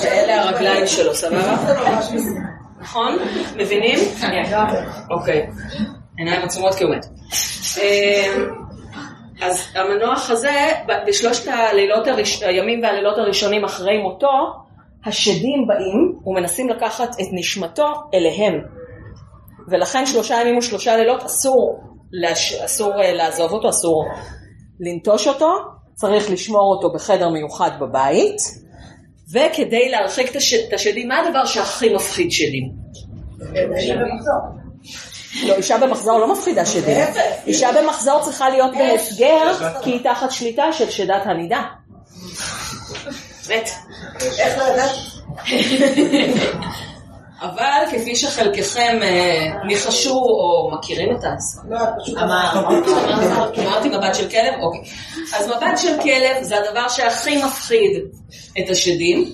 [0.03, 1.57] ואלה הרגליים שלו, סבבה?
[2.81, 3.19] נכון?
[3.57, 3.99] מבינים?
[5.11, 5.47] אוקיי.
[6.19, 7.07] עיניים עצומות כי הוא מת.
[7.79, 8.45] אמ,
[9.43, 10.73] אז המנוח הזה,
[11.07, 12.43] בשלושת הלילות הראש...
[12.43, 14.53] הימים והלילות הראשונים אחרי מותו,
[15.07, 18.61] השדים באים ומנסים לקחת את נשמתו אליהם.
[19.69, 21.88] ולכן שלושה ימים ושלושה לילות אסור.
[22.65, 24.05] אסור אה, לעזוב אותו, אסור
[24.81, 25.53] לנטוש אותו,
[25.95, 28.37] צריך לשמור אותו בחדר מיוחד בבית,
[29.33, 30.55] וכדי להרחיק את הש...
[30.55, 32.73] את השדים, מה הדבר שהכי מפחיד שדים?
[35.47, 36.99] לא, אישה במחזור לא מפחידה שדים.
[37.47, 41.63] אישה במחזור צריכה להיות בהסגר, כי היא תחת שליטה של שדת הנידה.
[43.49, 43.71] באמת.
[44.39, 44.91] איך לא ידעת?
[47.43, 51.65] אבל כפי שחלקכם אה, ניחשו או מכירים את האסון.
[51.71, 52.19] לא, פשוט
[53.59, 54.55] אמרתי מבט של כלב?
[54.63, 54.81] אוקיי.
[55.37, 57.91] אז מבט של כלב זה הדבר שהכי מפחיד
[58.59, 59.25] את השדים.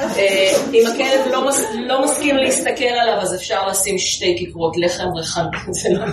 [0.00, 1.50] אה, אם הכלב לא,
[1.86, 5.52] לא מסכים להסתכל עליו, אז אפשר לשים שתי כיכרות לחם ריחניות.
[5.90, 6.04] לא-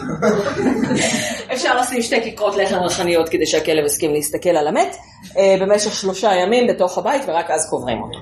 [1.54, 4.96] אפשר לשים שתי כיכרות לחם ריחניות כדי שהכלב יסכים להסתכל על המת
[5.38, 8.20] אה, במשך שלושה ימים בתוך הבית, ורק אז קוברים אותו.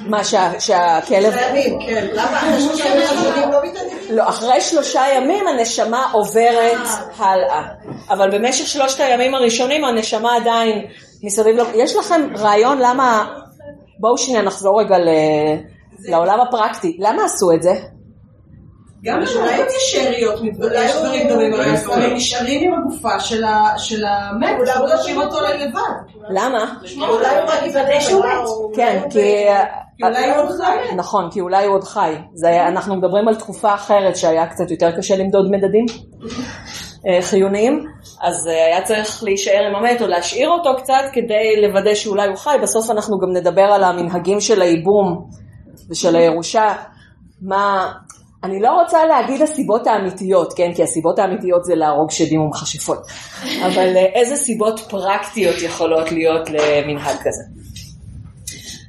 [0.00, 1.34] מה שה- שהכלב...
[1.86, 2.06] כן.
[2.14, 2.22] לא?
[4.10, 6.80] לא, אחרי שלושה ימים הנשמה עוברת
[7.18, 7.62] הלאה.
[8.10, 10.84] אבל במשך שלושת הימים הראשונים הנשמה עדיין
[11.22, 11.64] מסביב, לו.
[11.74, 13.24] יש לכם רעיון למה,
[14.00, 14.96] בואו שנייה נחזור רגע
[16.08, 17.72] לעולם הפרקטי, למה עשו את זה?
[19.04, 23.20] גם בשוליים יש שאריות, מתבדל, יש דברים דומים, אבל הם נשארים עם הגופה
[23.76, 26.22] של המת, לא להשאיר אותו לבד.
[26.28, 26.74] למה?
[27.08, 28.76] אולי הוא רק יוודא שהוא מת.
[28.76, 29.18] כן, כי...
[29.98, 30.94] כי אולי הוא עוד חי.
[30.96, 32.14] נכון, כי אולי הוא עוד חי.
[32.68, 35.86] אנחנו מדברים על תקופה אחרת שהיה קצת יותר קשה למדוד מדדים
[37.08, 37.86] אה, חיוניים,
[38.22, 42.36] אז אה, היה צריך להישאר עם המת או להשאיר אותו קצת כדי לוודא שאולי הוא
[42.36, 42.56] חי.
[42.62, 45.28] בסוף אנחנו גם נדבר על המנהגים של הייבום
[45.90, 46.74] ושל הירושה.
[47.42, 47.92] מה...
[48.44, 50.74] אני לא רוצה להגיד הסיבות האמיתיות, כן?
[50.74, 52.98] כי הסיבות האמיתיות זה להרוג שדים ומכשפות.
[53.66, 57.42] אבל אה, איזה סיבות פרקטיות יכולות להיות למנהג כזה?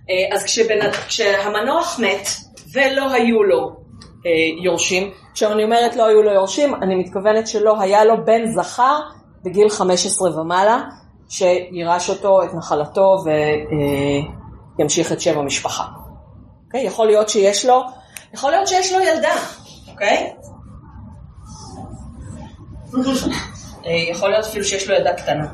[0.10, 2.28] אה, אז כשבן, כשהמנוח מת
[2.74, 3.70] ולא היו לו
[4.26, 4.32] אה,
[4.64, 9.00] יורשים, כשאני אומרת לא היו לו יורשים, אני מתכוונת שלא היה לו בן זכר
[9.46, 10.82] בגיל 15 ומעלה,
[11.30, 13.16] שירש אותו, את נחלתו
[14.78, 15.84] וימשיך את שם המשפחה.
[16.66, 16.86] אוקיי?
[16.86, 17.84] יכול להיות שיש לו,
[18.34, 19.34] יכול להיות שיש לו ילדה,
[19.92, 20.34] אוקיי?
[23.86, 25.48] אה, יכול להיות אפילו שיש לו ילדה קטנה.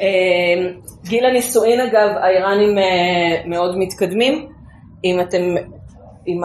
[0.00, 0.70] אה,
[1.04, 4.48] גיל הנישואין אגב, האיראנים אה, מאוד מתקדמים.
[5.04, 5.42] אם אתם
[6.28, 6.40] אם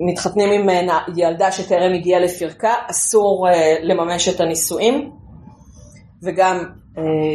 [0.00, 3.48] מתחתנים עם ילדה שטרם הגיעה לפרקה, אסור
[3.82, 5.10] לממש את הנישואים.
[6.22, 6.64] וגם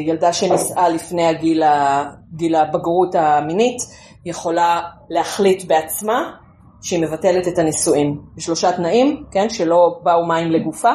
[0.06, 1.64] ילדה שנישאה לפני הגיל,
[2.36, 3.78] גיל הבגרות המינית
[4.26, 6.32] יכולה להחליט בעצמה
[6.82, 8.22] שהיא מבטלת את הנישואים.
[8.36, 10.92] בשלושה תנאים, כן, שלא באו מים לגופה,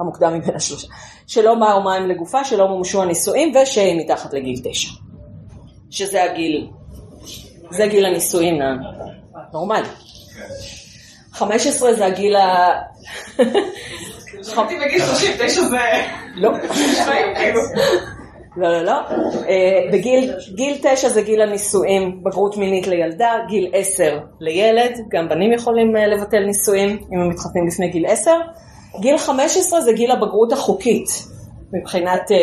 [0.00, 0.88] המוקדם מבין השלושה,
[1.26, 4.90] שלא באו מים לגופה, שלא מומשו הנישואים ושהיא מתחת לגיל תשע.
[5.90, 6.70] שזה הגיל,
[7.70, 8.58] זה גיל הנישואים
[9.34, 9.88] הנורמלי.
[11.32, 12.68] 15 זה הגיל ה...
[14.44, 15.76] חשבתי בגיל 39 זה...
[16.34, 16.50] לא.
[18.56, 18.92] לא, לא, לא.
[19.48, 25.52] אה, בגיל גיל תשע זה גיל הנישואים, בגרות מינית לילדה, גיל עשר לילד, גם בנים
[25.52, 28.36] יכולים אה, לבטל נישואים אם הם מתחתנים לפני גיל עשר.
[29.00, 31.08] גיל חמש עשרה זה גיל הבגרות החוקית,
[31.72, 32.36] מבחינת אה,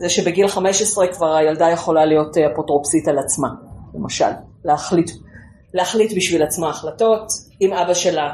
[0.00, 3.48] זה שבגיל חמש עשרה כבר הילדה יכולה להיות אפוטרופסית על עצמה,
[3.94, 4.30] למשל,
[4.64, 5.10] להחליט,
[5.74, 7.28] להחליט בשביל עצמה החלטות,
[7.60, 8.30] עם אבא שלה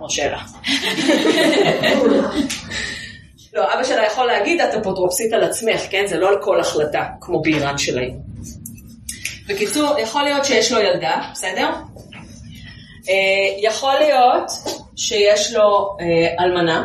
[0.00, 0.38] מרשה לה.
[3.56, 6.06] לא, אבא שלה יכול להגיד, את אפוטרופסית על עצמך, כן?
[6.06, 8.16] זה לא על כל החלטה, כמו באיראן של היום.
[9.48, 11.68] בקיצור, יכול להיות שיש לו ילדה, בסדר?
[13.08, 13.14] אה,
[13.58, 14.50] יכול להיות
[14.96, 16.84] שיש לו אה, אלמנה.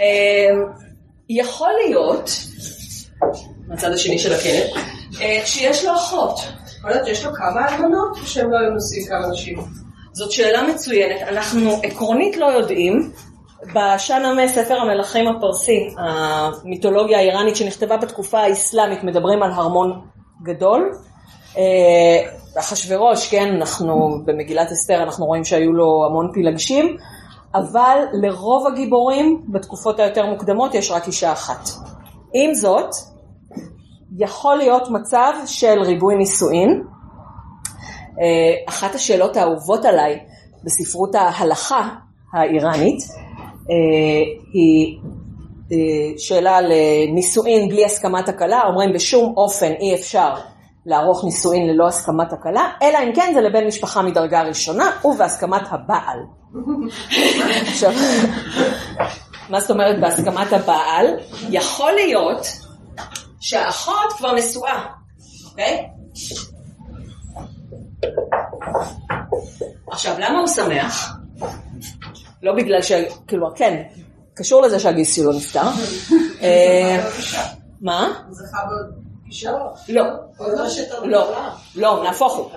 [0.00, 0.48] אה,
[1.28, 2.30] יכול להיות,
[3.68, 4.66] מהצד השני של הכלב,
[5.44, 6.40] שיש לו אחות.
[6.78, 9.58] יכול להיות שיש לו כמה אלמנות, או שהם לא היו נושאים כמה נשים?
[10.12, 11.22] זאת שאלה מצוינת.
[11.22, 13.12] אנחנו עקרונית לא יודעים.
[13.74, 20.00] בשאנמה, ספר המלכים הפרסי, המיתולוגיה האיראנית שנכתבה בתקופה האסלאמית, מדברים על הרמון
[20.42, 20.92] גדול.
[21.56, 21.62] אה,
[22.58, 26.96] אחשוורוש, כן, אנחנו במגילת אסתר, אנחנו רואים שהיו לו המון פילגשים,
[27.54, 31.68] אבל לרוב הגיבורים בתקופות היותר מוקדמות יש רק אישה אחת.
[32.34, 32.90] עם זאת,
[34.18, 36.82] יכול להיות מצב של ריבוי נישואין,
[38.68, 40.18] אחת השאלות האהובות עליי
[40.64, 41.88] בספרות ההלכה
[42.32, 43.02] האיראנית
[43.70, 44.98] אה, היא
[45.72, 50.34] אה, שאלה על אה, נישואין בלי הסכמת הכלה, אומרים בשום אופן אי אפשר
[50.86, 56.18] לערוך נישואין ללא הסכמת הכלה, אלא אם כן זה לבן משפחה מדרגה ראשונה ובהסכמת הבעל.
[57.68, 57.92] עכשיו,
[59.48, 61.06] מה זאת אומרת בהסכמת הבעל?
[61.50, 62.46] יכול להיות
[63.40, 64.86] שהאחות כבר נשואה,
[65.50, 65.86] אוקיי?
[69.90, 71.16] עכשיו, למה הוא שמח?
[72.42, 72.92] לא בגלל ש...
[73.28, 73.82] כאילו, כן,
[74.34, 75.62] קשור לזה שהגיס שלו נפטר.
[76.42, 77.06] אה,
[77.80, 78.08] מה?
[78.30, 78.58] זכה
[79.22, 79.52] באישה?
[79.88, 80.04] לא,
[80.38, 80.66] לא
[81.04, 81.34] לא,
[81.74, 82.50] לא, נהפוך הוא.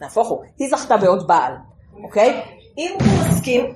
[0.00, 0.42] נהפוך הוא.
[0.58, 1.52] היא זכתה בעוד בעל,
[2.04, 2.42] אוקיי?
[2.78, 3.74] אם הוא מסכים,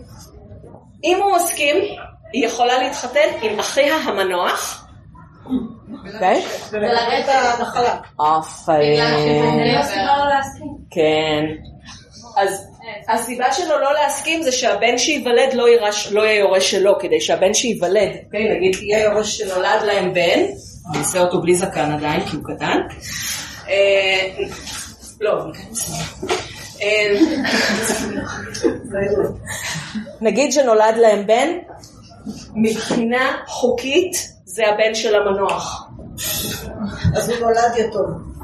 [1.05, 1.77] אם הוא מסכים,
[2.33, 4.87] היא יכולה להתחתן עם אחיה המנוח,
[6.15, 6.45] אוקיי?
[6.69, 7.97] את הנחלה.
[8.17, 8.69] אף...
[10.91, 11.45] כן.
[12.37, 12.67] אז
[13.09, 15.67] הסיבה שלו לא להסכים זה שהבן שייוולד לא,
[16.11, 20.41] לא יהיה יורש שלו, כדי שהבן שייוולד, אוקיי, נגיד יהיה יורש שנולד להם בן,
[20.91, 22.79] אני אעשה אותו בלי זקן עדיין, כי הוא קטן.
[23.69, 24.29] אה,
[25.21, 25.33] לא,
[26.83, 27.15] אה,
[30.21, 31.49] נגיד שנולד להם בן,
[32.55, 35.89] מבחינה חוקית זה הבן של המנוח.
[37.17, 38.37] אז הוא נולד יתום.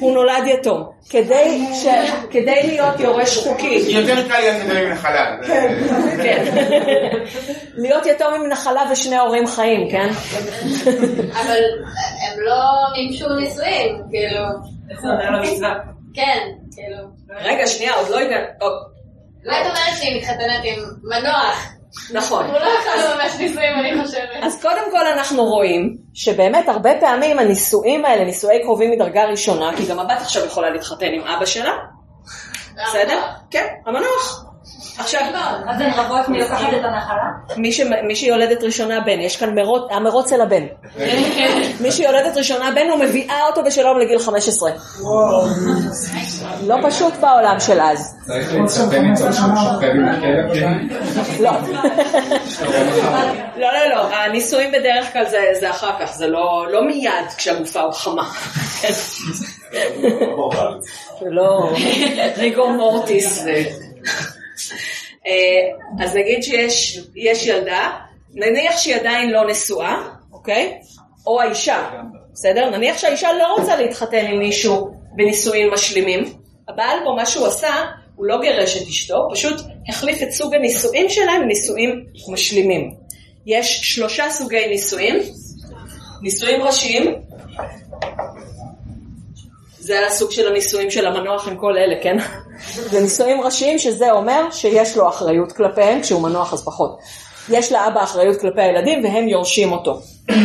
[0.00, 0.84] הוא נולד יתום.
[1.12, 1.86] כדי, ש...
[2.30, 5.36] כדי להיות יורש חוקי, יותר קל להיות יתום עם נחלה.
[6.22, 6.44] כן.
[7.74, 10.08] להיות יתום עם נחלה ושני הורים חיים, כן?
[11.32, 11.62] אבל
[12.22, 12.62] הם לא
[12.96, 14.44] מימשו נישואים, כאילו.
[16.14, 16.38] כן,
[16.74, 16.98] כאילו.
[17.30, 18.46] רגע, שנייה, עוד לא הגענו.
[18.60, 18.66] או,
[19.44, 21.72] לא היית אומרת שהיא מתחתנת עם מנוח.
[22.12, 22.44] נכון.
[22.44, 24.42] הוא לא יכול לממש נישואים, אני חושבת.
[24.42, 29.86] אז קודם כל אנחנו רואים שבאמת הרבה פעמים הנישואים האלה, נישואי קרובים מדרגה ראשונה, כי
[29.86, 31.72] גם הבת עכשיו יכולה להתחתן עם אבא שלה,
[32.74, 33.22] בסדר?
[33.50, 34.51] כן, המנוח.
[34.98, 35.20] עכשיו,
[35.68, 37.22] אז הן רבות מי לוקחת את הנחלה?
[37.56, 37.80] מי, ש...
[38.06, 40.62] מי שיולדת ראשונה בן, יש כאן מרוץ, המרוץ אל הבן.
[41.80, 44.70] מי שיולדת ראשונה בן, הוא מביאה אותו בשלום לגיל 15.
[46.66, 48.16] לא פשוט בעולם של אז.
[48.26, 50.88] צריך להתחתן איתו שהוא שוכב עם הכלב שלי.
[51.40, 51.50] לא.
[53.56, 57.80] לא, לא, לא, הנישואים בדרך כלל זה, זה אחר כך, זה לא, לא מיד כשהגופה
[57.80, 58.30] הוא חמה.
[61.20, 61.72] זה לא
[62.36, 63.44] ריגור מורטיס.
[65.26, 67.90] אה, אז נגיד שיש יש ילדה,
[68.34, 69.96] נניח שהיא עדיין לא נשואה,
[70.32, 70.78] אוקיי?
[71.26, 71.90] או האישה,
[72.32, 72.70] בסדר?
[72.70, 76.24] נניח שהאישה לא רוצה להתחתן עם מישהו בנישואים משלימים,
[76.68, 77.74] הבעל פה מה שהוא עשה,
[78.16, 82.90] הוא לא גירש את אשתו, פשוט החליף את סוג הנישואים שלהם לנישואים משלימים.
[83.46, 85.16] יש שלושה סוגי נישואים,
[86.22, 87.14] נישואים ראשיים,
[89.84, 92.16] זה הסוג של הנישואים של המנוח עם כל אלה, כן?
[92.90, 96.98] זה נישואים ראשיים שזה אומר שיש לו אחריות כלפיהם, כשהוא מנוח אז פחות.
[97.48, 100.00] יש לאבא אחריות כלפי הילדים והם יורשים אותו.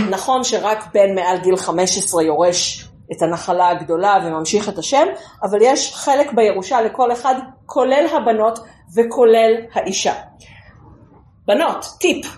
[0.10, 5.06] נכון שרק בן מעל גיל 15 יורש את הנחלה הגדולה וממשיך את השם,
[5.44, 8.60] אבל יש חלק בירושה לכל אחד, כולל הבנות
[8.96, 10.14] וכולל האישה.
[11.48, 12.38] בנות, טיפ,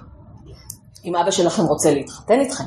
[1.06, 2.64] אם אבא שלכם רוצה להתחתן איתכם,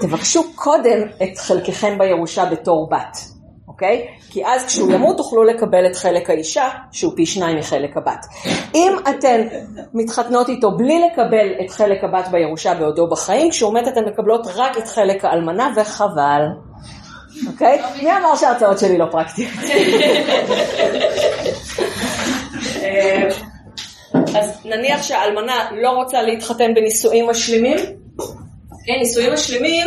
[0.00, 3.31] תבקשו קודם את חלקכם בירושה בתור בת,
[3.72, 4.06] אוקיי?
[4.30, 8.26] כי אז כשהוא ימות תוכלו לקבל את חלק האישה, שהוא פי שניים מחלק הבת.
[8.74, 9.40] אם אתן
[9.94, 14.78] מתחתנות איתו בלי לקבל את חלק הבת בירושה בעודו בחיים, כשהוא מת אתן מקבלות רק
[14.78, 16.42] את חלק האלמנה, וחבל.
[17.46, 17.82] אוקיי?
[18.02, 19.52] מי אמר שההצעות שלי לא פרקטיות?
[22.82, 23.28] אה,
[24.40, 27.78] אז נניח שהאלמנה לא רוצה להתחתן בנישואים משלימים,
[28.86, 29.86] כן, נישואים משלימים,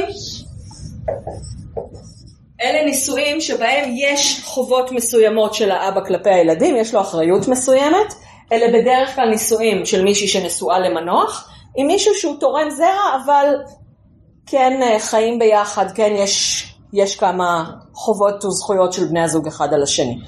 [2.65, 8.13] אלה נישואים שבהם יש חובות מסוימות של האבא כלפי הילדים, יש לו אחריות מסוימת,
[8.51, 13.55] אלה בדרך כלל נישואים של מישהי שנשואה למנוח, עם מישהו שהוא תורם זרע, אבל
[14.45, 19.83] כן אה, חיים ביחד, כן יש, יש כמה חובות וזכויות של בני הזוג אחד על
[19.83, 20.19] השני.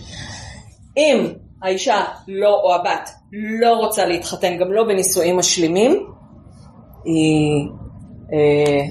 [0.97, 5.91] אם האישה לא, או הבת לא רוצה להתחתן, גם לא בנישואים משלימים,
[7.05, 7.67] היא
[8.33, 8.85] אה,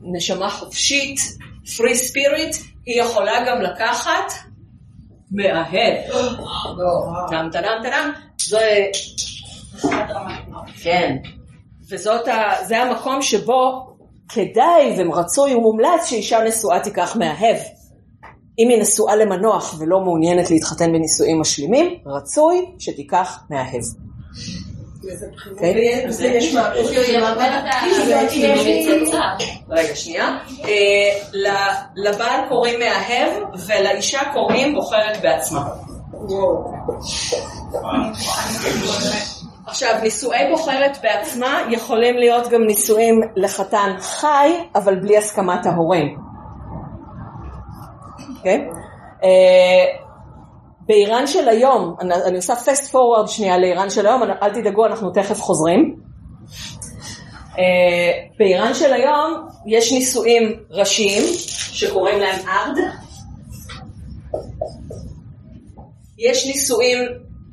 [0.00, 1.20] נשמה חופשית,
[1.64, 4.32] free spirit, היא יכולה גם לקחת
[5.32, 5.94] מאהב.
[7.30, 8.12] טם טדם טדם,
[8.46, 8.86] זה...
[10.82, 11.16] כן.
[12.66, 13.86] זה המקום שבו
[14.28, 17.56] כדאי ורצוי ומומלץ שאישה נשואה תיקח מאהב.
[18.58, 23.82] אם היא נשואה למנוח ולא מעוניינת להתחתן בנישואים משלימים, רצוי שתיקח מאהב.
[29.70, 30.38] רגע, שנייה.
[30.64, 30.70] אה,
[31.96, 33.32] לבעל קוראים מאהב
[33.66, 35.64] ולאישה קוראים בוחרת בעצמה.
[39.66, 46.18] עכשיו, נישואי בוחרת בעצמה יכולים להיות גם נישואים לחתן חי, אבל בלי הסכמת ההורים.
[48.36, 48.68] אוקיי?
[50.86, 55.10] באיראן של היום, אני, אני עושה fast forward שנייה לאיראן של היום, אל תדאגו, אנחנו
[55.10, 55.96] תכף חוזרים.
[57.58, 61.22] אה, באיראן של היום יש נישואים ראשיים
[61.72, 62.78] שקוראים להם ארד.
[66.18, 66.98] יש נישואים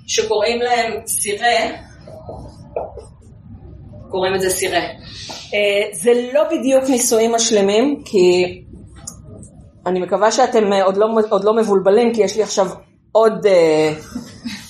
[0.07, 1.77] שקוראים להם סירה,
[4.09, 4.81] קוראים את זה סירה.
[5.53, 8.61] אה, זה לא בדיוק נישואים משלמים, כי
[9.85, 12.67] אני מקווה שאתם אה, עוד לא, עוד לא מבולבלים, כי יש לי עכשיו
[13.11, 13.45] עוד...
[13.45, 13.93] אה,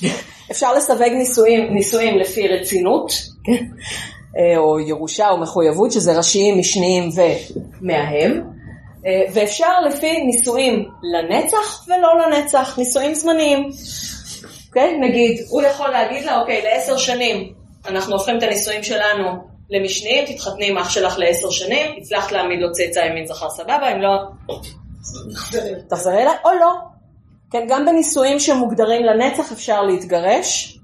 [0.51, 3.11] אפשר לסווג נישואים, נישואים לפי רצינות?
[4.37, 8.41] אה, או ירושה או מחויבות, שזה ראשיים, משניים ומאהם.
[9.05, 13.69] אה, ואפשר לפי נישואים לנצח ולא לנצח, נישואים זמניים.
[14.67, 14.97] אוקיי?
[14.99, 17.53] נגיד, הוא יכול להגיד לה, אוקיי, לעשר שנים
[17.87, 19.23] אנחנו הופכים את הנישואים שלנו
[19.69, 24.01] למשניים, תתחתני עם אח שלך לעשר שנים, הצלחת להעמיד לו צאצא ימין זכר סבבה, אם
[24.01, 24.09] לא,
[25.89, 26.73] תחזרי אליי, או לא.
[27.51, 30.77] כן, גם בנישואים שמוגדרים לנצח אפשר להתגרש.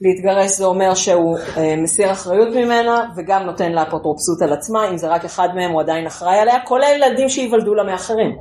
[0.00, 4.96] להתגרש זה אומר שהוא אה, מסיר אחריות ממנה וגם נותן לה אפוטרופסות על עצמה, אם
[4.96, 8.36] זה רק אחד מהם הוא עדיין אחראי עליה, כולל ילדים שייוולדו לה מאחרים.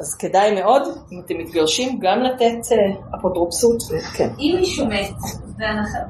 [0.00, 3.78] אז כדאי מאוד, אם אתם מתגרשים, גם לתת אה, אפוטרופסות,
[4.16, 4.28] כן.
[4.38, 5.16] אם מישהו מת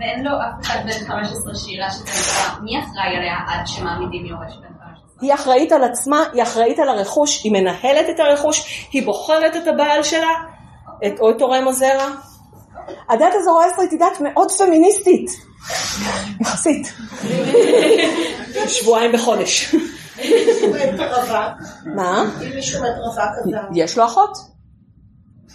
[0.01, 4.69] ואין לו אף אחד בן 15 שירה שצריכה, מי אחראי עליה עד שמעמידים יורש בן
[4.79, 4.82] 15?
[5.23, 9.67] היא אחראית על עצמה, היא אחראית על הרכוש, היא מנהלת את הרכוש, היא בוחרת את
[9.67, 10.31] הבעל שלה,
[11.07, 12.09] את, או את תורם הזרע.
[13.09, 15.31] הדת הזורואסטרית היא דת מאוד פמיניסטית,
[16.41, 16.93] יחסית.
[18.67, 19.75] שבועיים בחודש.
[21.85, 22.25] מה?
[22.43, 24.39] אם מישהו מת רווק אז יש לו אחות.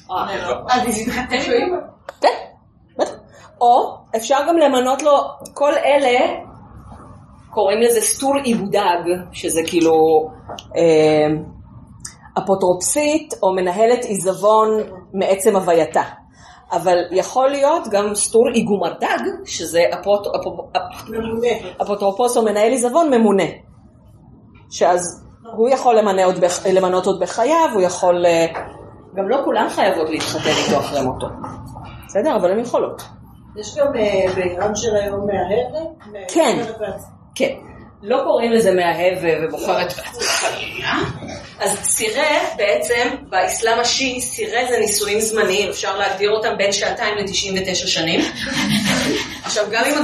[0.10, 1.80] עם
[2.22, 2.28] כן.
[3.62, 5.18] או אפשר גם למנות לו,
[5.54, 6.47] כל אלה
[7.58, 9.00] קוראים לזה סטור עיבודג,
[9.32, 9.94] שזה כאילו
[10.76, 11.28] אה,
[12.38, 14.70] אפוטרופסית או מנהלת עיזבון
[15.14, 16.02] מעצם הווייתה.
[16.72, 21.72] אבל יכול להיות גם סטור איגומרדג, שזה אפוט, אפו, אפ, ממונה.
[21.82, 23.44] אפוטרופוס או מנהל עיזבון ממונה.
[24.70, 28.26] שאז הוא יכול למנות עוד, בח, למנות עוד בחייו, הוא יכול...
[28.26, 28.46] אה,
[29.16, 31.28] גם לא כולן חייבות להתחתן איתו אחרי מותו.
[32.08, 32.36] בסדר?
[32.36, 33.02] אבל הן יכולות.
[33.60, 35.96] יש גם אה, באיראן של היום מאהבת?
[36.28, 36.58] כן.
[37.38, 37.54] כן.
[38.04, 39.94] לא קוראים לזה מאהב ובוחרת
[41.60, 47.76] אז סירה בעצם, באסלאם השיעי, סירה זה נישואים זמניים, אפשר להגדיר אותם בין שעתיים ל-99
[47.76, 48.22] שנים.
[49.44, 49.96] עכשיו גם אם...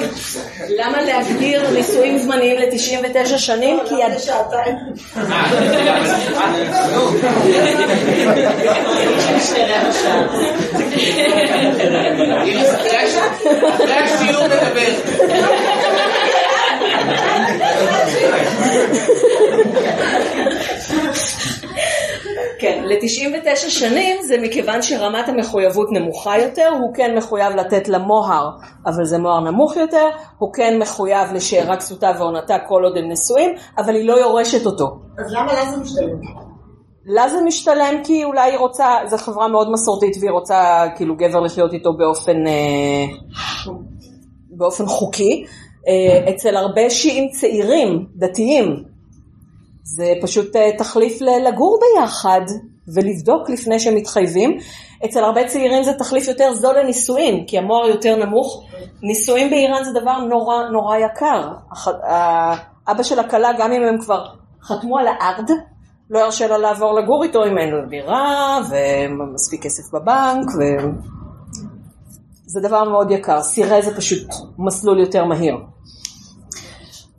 [0.70, 3.80] למה להגדיר נישואים זמניים ל-99 שנים?
[3.90, 4.04] כי...
[4.04, 4.18] עד...
[4.18, 4.76] שעתיים.
[13.76, 15.93] אחרי השיעור נדבר.
[22.64, 28.50] כן, ל-99 שנים זה מכיוון שרמת המחויבות נמוכה יותר, הוא כן מחויב לתת לה מוהר,
[28.86, 33.56] אבל זה מוהר נמוך יותר, הוא כן מחויב לשארה כסותה ועונתה כל עוד הם נשואים,
[33.78, 34.86] אבל היא לא יורשת אותו.
[35.20, 36.20] אז למה לה זה משתלם?
[37.06, 41.40] לה זה משתלם כי אולי היא רוצה, זו חברה מאוד מסורתית והיא רוצה כאילו גבר
[41.40, 43.06] לחיות איתו באופן, אה,
[44.58, 45.46] באופן חוקי.
[45.88, 48.84] אה, אצל הרבה שיעים צעירים, דתיים,
[49.84, 52.42] זה פשוט אה, תחליף לגור ביחד
[52.96, 54.58] ולבדוק לפני שמתחייבים.
[55.06, 58.64] אצל הרבה צעירים זה תחליף יותר זול לנישואים, כי המוהר יותר נמוך.
[59.02, 61.52] נישואים באיראן זה דבר נורא נורא יקר.
[62.88, 64.26] אבא של הכלה, גם אם הם כבר
[64.62, 65.50] חתמו על הארד,
[66.10, 70.48] לא ירשה לה לעבור לגור איתו אם אין לו דירה ומספיק כסף בבנק.
[70.60, 70.62] ו...
[72.54, 73.42] זה דבר מאוד יקר.
[73.42, 74.28] סירה זה פשוט
[74.58, 75.56] מסלול יותר מהיר.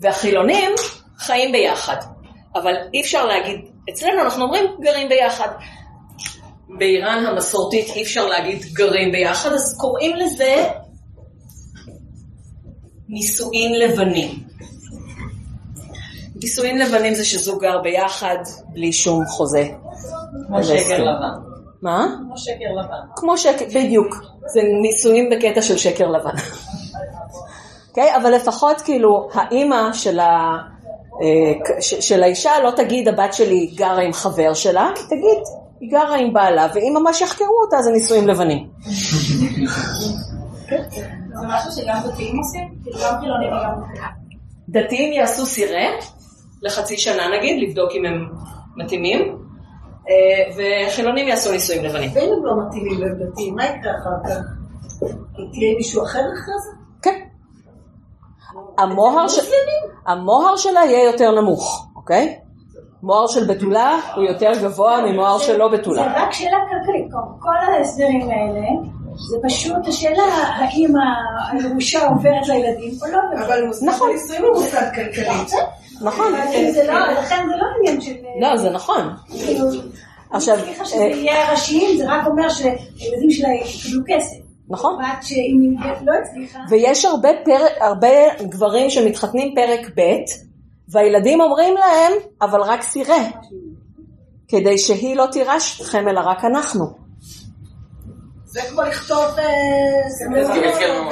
[0.00, 0.70] והחילונים
[1.18, 1.96] חיים ביחד.
[2.54, 3.60] אבל אי אפשר להגיד,
[3.90, 5.48] אצלנו אנחנו אומרים גרים ביחד.
[6.78, 10.68] באיראן המסורתית אי אפשר להגיד גרים ביחד, אז קוראים לזה
[13.08, 14.30] נישואין לבנים.
[16.42, 19.68] נישואין לבנים זה שזוג גר ביחד בלי שום חוזה.
[20.46, 21.53] כמו שקר לבן.
[21.84, 22.06] מה?
[22.26, 23.06] כמו שקר לבן.
[23.16, 24.16] כמו שקר, בדיוק.
[24.46, 26.30] זה נישואין בקטע של שקר לבן.
[27.88, 28.12] אוקיי?
[28.12, 28.16] okay?
[28.16, 30.58] אבל לפחות כאילו האימא של ה...
[31.22, 35.38] אה, של האישה לא תגיד הבת שלי גרה עם חבר שלה, תגיד
[35.80, 38.68] היא גרה עם בעלה, ואם ממש יחקרו אותה זה נישואים לבנים.
[41.34, 42.74] זה משהו שגם דתיים עושים?
[42.82, 43.80] כאילו גם חילונים וגם...
[44.68, 45.86] דתיים יעשו סירה
[46.62, 48.28] לחצי שנה נגיד, לבדוק אם הם
[48.76, 49.43] מתאימים,
[50.56, 52.10] וחילונים יעשו נישואים לבנים.
[52.14, 54.38] ואם הם לא מתאימים והם דתיים, מה יקרה אחר כך?
[55.52, 56.70] תהיה מישהו אחר אחרי זה?
[57.02, 57.20] כן.
[58.78, 59.38] המוהר, ש...
[60.06, 62.38] המוהר שלה יהיה יותר נמוך, אוקיי?
[63.02, 66.02] מוהר של בתולה הוא יותר גבוה ממוהר של לא בתולה.
[66.02, 68.66] זה רק שאלה כלכלית, כל ההסדרים האלה,
[69.16, 70.22] זה פשוט השאלה
[70.56, 70.92] האם
[71.52, 73.46] הירושה עוברת לילדים או לא.
[73.46, 74.10] אבל נכון.
[74.12, 75.52] נישואים הוא מושג כלכלית.
[76.00, 76.32] נכון.
[76.32, 78.14] לכן זה לא עניין של...
[78.40, 79.10] לא, זה נכון.
[79.28, 79.64] כאילו,
[80.30, 80.58] עכשיו...
[80.64, 84.36] סליחה שזה יהיה ראשיים, זה רק אומר שהילדים שלה יקבלו כסף.
[84.68, 84.98] נכון.
[84.98, 86.58] בת שאם היא לא הצליחה...
[86.68, 87.66] ויש הרבה, פר...
[87.80, 88.08] הרבה
[88.42, 90.00] גברים שמתחתנים פרק ב'
[90.88, 92.12] והילדים אומרים להם,
[92.42, 93.24] אבל רק סירה,
[94.48, 97.03] כדי שהיא לא תירש אתכם אלא רק אנחנו.
[98.54, 99.24] זה כמו לכתוב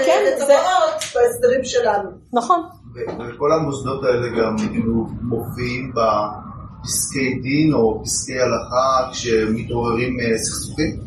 [0.07, 2.11] כן, צוואות בהסדרים שלנו.
[2.33, 2.63] נכון.
[2.95, 11.01] וכל המוסדות האלה גם כאילו מופיעים בפסקי דין או פסקי הלכה כשמתעוררים סכסוכים?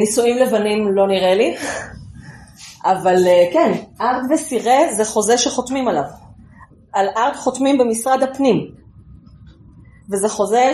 [0.00, 1.56] נישואים לבנים לא נראה לי,
[2.92, 3.16] אבל
[3.52, 6.04] כן, ארד וסירה זה חוזה שחותמים עליו.
[6.92, 8.70] על ארד חותמים במשרד הפנים,
[10.12, 10.70] וזה חוזה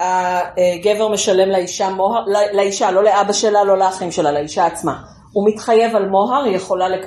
[0.00, 5.02] שהגבר משלם לאישה מוהר, לאישה, לא לאבא שלה, לא לאחים שלה, לאישה עצמה.
[5.32, 7.06] הוא מתחייב על מוהר, היא יכולה לק...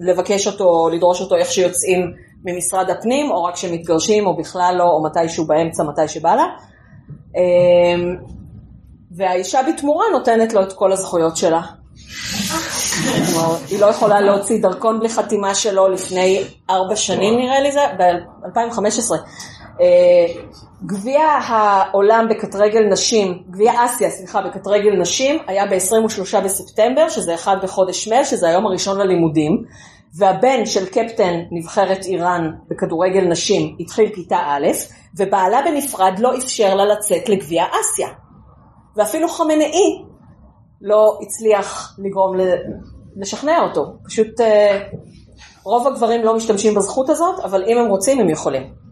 [0.00, 2.12] לבקש אותו, לדרוש אותו איך שיוצאים
[2.44, 6.46] ממשרד הפנים, או רק כשמתגרשים, או בכלל לא, או מתישהו באמצע, מתי שבא לה.
[9.16, 11.60] והאישה בתמורה נותנת לו את כל הזכויות שלה.
[13.70, 19.14] היא לא יכולה להוציא דרכון בלי חתימה שלו לפני ארבע שנים נראה לי זה, ב-2015.
[20.86, 28.08] גביע העולם בקטרגל נשים, גביע אסיה, סליחה, בקטרגל נשים, היה ב-23 בספטמבר, שזה אחד בחודש
[28.08, 29.62] מרץ, שזה היום הראשון ללימודים,
[30.18, 34.66] והבן של קפטן נבחרת איראן בכדורגל נשים התחיל כיתה א',
[35.18, 38.08] ובעלה בנפרד לא אפשר לה לצאת לגביע אסיה.
[38.96, 40.02] ואפילו חמנאי
[40.82, 42.36] לא הצליח לגרום
[43.16, 43.84] לשכנע אותו.
[44.04, 44.40] פשוט
[45.64, 48.85] רוב הגברים לא משתמשים בזכות הזאת, אבל אם הם רוצים הם יכולים.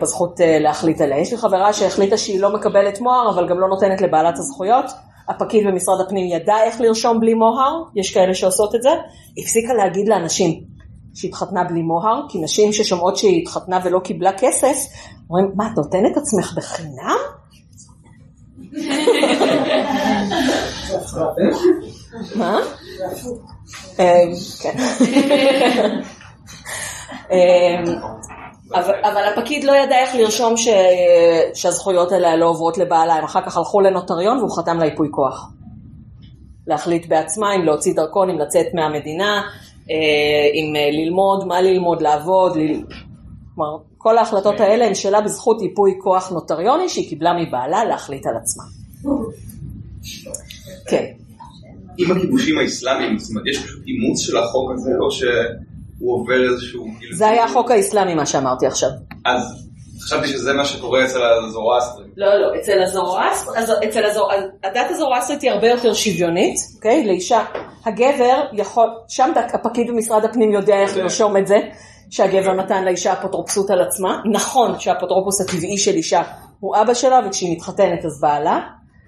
[0.00, 1.18] בזכות להחליט עליה.
[1.18, 4.84] יש לי חברה שהחליטה שהיא לא מקבלת מוהר, אבל גם לא נותנת לבעלת הזכויות.
[5.28, 8.90] הפקיד במשרד הפנים ידע איך לרשום בלי מוהר, יש כאלה שעושות את זה.
[9.38, 10.60] הפסיקה להגיד לאנשים
[11.14, 14.76] שהתחתנה בלי מוהר, כי נשים ששומעות שהיא התחתנה ולא קיבלה כסף,
[15.30, 17.18] אומרים, מה, את נותנת עצמך בחינם?
[22.36, 22.58] מה?
[24.62, 24.76] כן.
[28.74, 30.68] אמ, אבל, אבל הפקיד לא ידע איך לרשום ש,
[31.54, 35.50] שהזכויות האלה לא עוברות לבעלה, הם אחר כך הלכו לנוטריון והוא חתם לה ייפוי כוח.
[36.66, 39.42] להחליט בעצמה אם להוציא דרכון, אם לצאת מהמדינה,
[39.90, 42.60] אה, אם אה, ללמוד, מה ללמוד, לעבוד, ל...
[43.54, 48.36] כלומר, כל ההחלטות האלה הן שלה בזכות ייפוי כוח נוטריוני שהיא קיבלה מבעלה להחליט על
[48.36, 48.64] עצמה.
[50.88, 51.04] כן.
[51.98, 55.10] עם הכיבושים האסלאמיים, זאת אומרת, יש פשוט אימוץ של החוק הזה, או
[55.98, 56.86] שהוא עובר איזשהו...
[56.98, 58.88] כאילו- זה היה החוק האסלאמי מה שאמרתי עכשיו.
[59.24, 59.68] אז
[60.02, 62.08] חשבתי שזה מה שקורה אצל הזורואסטרים.
[62.16, 64.30] לא, לא, אצל הזורואסט, אז אצל הזור...
[64.64, 67.06] הדת הזורואסטרית היא הרבה יותר שוויונית, אוקיי?
[67.06, 67.44] לאישה.
[67.86, 71.58] הגבר יכול, שם הפקיד במשרד הפנים יודע איך לרשום את זה,
[72.10, 74.20] שהגבר נתן לאישה אפוטרופסות על עצמה.
[74.32, 76.22] נכון שהאפוטרופוס הטבעי של אישה
[76.60, 78.60] הוא אבא שלה, וכשהיא מתחתנת אז בעלה.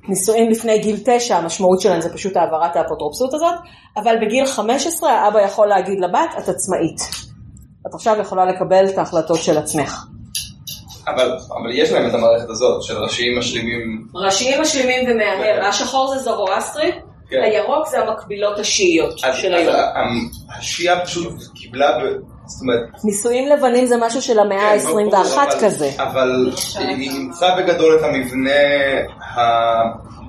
[0.08, 3.54] נישואים לפני גיל תשע, המשמעות שלהם זה פשוט העברת האפוטרופסות הזאת,
[3.96, 7.00] אבל בגיל 15 האבא יכול להגיד לבת, את עצמאית.
[7.86, 10.04] את עכשיו יכולה לקבל את ההחלטות של עצמך.
[11.08, 14.06] אבל, אבל יש להם את המערכת הזאת של ראשיים משלימים.
[14.14, 16.92] ראשיים משלימים ומהמר, השחור זה זורואסטרי,
[17.30, 17.42] כן.
[17.42, 20.30] הירוק זה המקבילות השיעיות של היום.
[20.58, 22.02] השיעה פשוט קיבלה, ב,
[22.50, 25.90] זאת אומרת, נישואים לבנים זה משהו של המאה כן, ברור, ה-21 אבל- כזה.
[25.98, 28.50] אבל היא אימצה בגדול את המבנה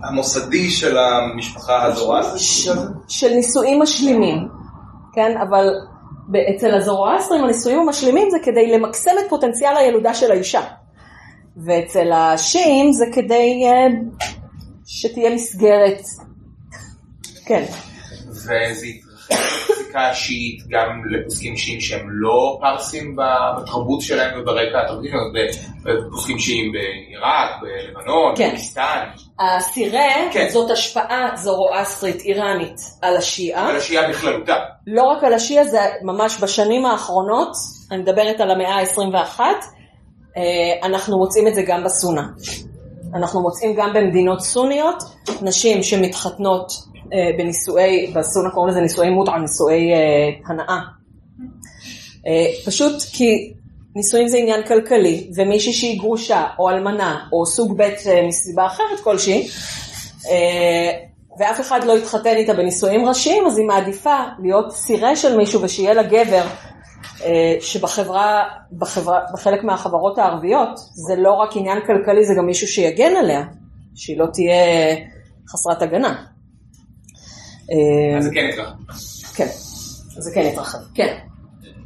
[0.03, 2.77] המוסדי של המשפחה הזורואסטרית.
[3.07, 4.37] של נישואים משלימים,
[5.13, 5.37] כן?
[5.49, 5.67] אבל
[6.55, 10.61] אצל הזורואסטרים הנישואים המשלימים זה כדי למקסם את פוטנציאל הילודה של האישה.
[11.65, 13.87] ואצל השיעים זה כדי אה,
[14.85, 16.01] שתהיה מסגרת.
[17.45, 17.63] כן.
[18.29, 18.53] וזה
[18.83, 26.05] התרחב בפסיקה השיעית גם לפוסקים שיעים שהם לא פרסים בתרבות שלהם וברקע התרבותי, זאת אומרת,
[26.07, 28.49] בפוסקים שיעים בעיראק, בלבנון, כן.
[28.49, 29.03] בפקיסטן,
[29.39, 30.49] הסירה כן.
[30.49, 33.69] זאת השפעה זורואסטרית איראנית על השיעה.
[33.69, 34.55] על השיעה בכללותה.
[34.87, 37.51] לא רק על השיעה, זה ממש בשנים האחרונות,
[37.91, 39.39] אני מדברת על המאה ה-21,
[40.83, 42.23] אנחנו מוצאים את זה גם בסונה.
[43.15, 45.03] אנחנו מוצאים גם במדינות סוניות,
[45.41, 46.71] נשים שמתחתנות
[47.13, 50.79] אה, בנישואי, בסונה קוראים לזה נישואי מוטעה, נישואי אה, הנאה.
[52.27, 53.53] אה, פשוט כי
[53.95, 58.99] נישואים זה עניין כלכלי, ומישהי שהיא גרושה או אלמנה או סוג ב' אה, מסיבה אחרת
[59.03, 59.47] כלשהי,
[60.29, 60.91] אה,
[61.39, 65.93] ואף אחד לא יתחתן איתה בנישואים ראשיים, אז היא מעדיפה להיות סירה של מישהו ושיהיה
[65.93, 66.43] לה גבר,
[67.59, 68.43] שבחברה,
[68.77, 70.69] בחברה, בחלק מהחברות הערביות,
[71.07, 73.43] זה לא רק עניין כלכלי, זה גם מישהו שיגן עליה,
[73.95, 74.55] שהיא לא תהיה
[75.49, 76.25] חסרת הגנה.
[77.71, 78.73] אה, אז זה כן התרחב.
[79.35, 79.47] כן,
[80.17, 81.17] זה כן יתרחב, כן.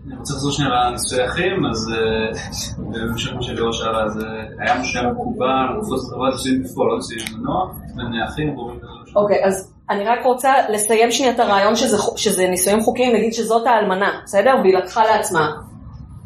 [0.07, 2.39] אני רוצה לחזור שנייה לנישואי אחים, אז אה,
[2.77, 4.25] בהמשך מה שליאור שאלה, אז אה,
[4.59, 8.79] היה משהו שהיה מקובל, את חברת נישואים בפועל, לא נישואים מנוע, בין אחים, גורמים
[9.15, 13.67] אוקיי, אז אני רק רוצה לסיים שנייה את הרעיון שזה, שזה נישואים חוקיים, נגיד שזאת
[13.67, 14.55] האלמנה, בסדר?
[14.61, 15.51] והיא לקחה לעצמה,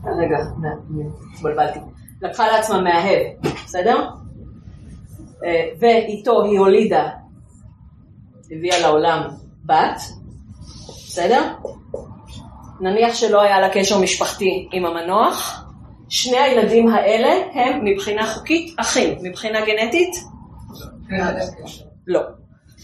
[0.04, 0.38] רגע,
[1.36, 1.80] התבלבלתי,
[2.22, 3.20] לקחה לעצמה מאהב,
[3.66, 4.10] בסדר?
[5.46, 7.10] אה, ואיתו היא הולידה,
[8.52, 9.28] הביאה לעולם
[9.66, 10.02] בת,
[10.88, 11.54] בסדר?
[12.82, 15.66] נניח שלא היה לה קשר משפחתי עם המנוח,
[16.10, 20.16] שני הילדים האלה הם מבחינה חוקית אחים, מבחינה גנטית
[22.08, 22.22] לא.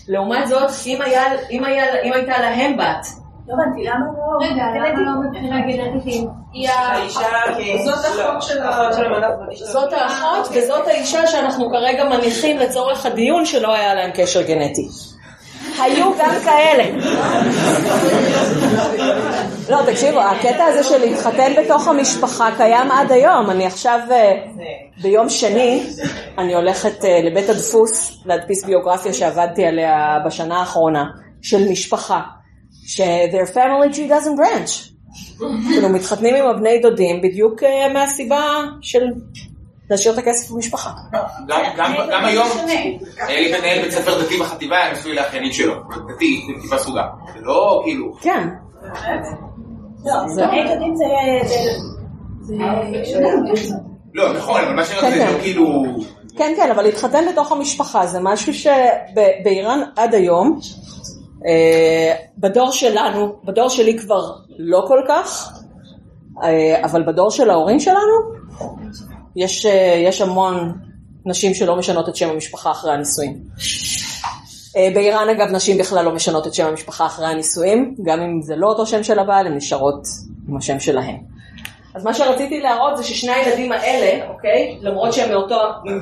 [0.08, 1.22] לעומת זאת, אם, היה,
[1.52, 3.08] אם, היה, אם הייתה להם בת,
[3.48, 4.46] לא הבנתי, למה לא?
[4.46, 6.24] רגע, למה לא מבחינה גנטית?
[6.54, 7.20] היא האישה,
[7.86, 8.90] זאת האחות של ה-
[9.52, 14.88] זאת האחות וזאת האישה שאנחנו כרגע מניחים לצורך הדיון שלא היה להם קשר גנטי.
[15.82, 16.84] היו גם כאלה.
[19.70, 23.50] לא, תקשיבו, הקטע הזה של להתחתן בתוך המשפחה קיים עד היום.
[23.50, 24.34] אני עכשיו, אה,
[25.02, 25.84] ביום שני,
[26.38, 31.06] אני הולכת אה, לבית הדפוס להדפיס ביוגרפיה שעבדתי עליה בשנה האחרונה,
[31.42, 32.22] של משפחה,
[32.88, 34.92] ש-their family tree doesn't branch.
[35.70, 38.42] כאילו מתחתנים עם הבני דודים בדיוק אה, מהסיבה
[38.82, 39.02] של
[39.90, 40.90] להשאיר את הכסף במשפחה.
[41.48, 42.48] גם- גם גם היום,
[43.28, 45.74] היה לי מנהל בית ספר דתי בחטיבה, היה נשוי לאחיינית שלו,
[46.16, 47.04] דתי, עם כיפה סרוגה.
[47.34, 48.14] זה לא כאילו...
[48.22, 48.48] כן.
[50.06, 50.46] לא, זה.
[54.14, 55.42] לא, נכון, אבל מה שאני אומר כן, זה כן.
[55.42, 55.84] כאילו...
[56.38, 60.60] כן, כן, אבל להתחתן בתוך המשפחה זה משהו שבאיראן עד היום,
[61.48, 65.60] אה, בדור שלנו, בדור שלי כבר לא כל כך,
[66.44, 68.36] אה, אבל בדור של ההורים שלנו,
[69.36, 70.74] יש, אה, יש המון
[71.26, 73.40] נשים שלא משנות את שם המשפחה אחרי הנישואים.
[74.76, 78.56] אה, באיראן אגב נשים בכלל לא משנות את שם המשפחה אחרי הנישואים, גם אם זה
[78.56, 80.04] לא אותו שם של הבעל, הן נשארות
[80.50, 81.18] עם השם שלהן.
[81.96, 85.56] אז מה שרציתי להראות זה ששני הילדים האלה, אוקיי, למרות שהם מאותו,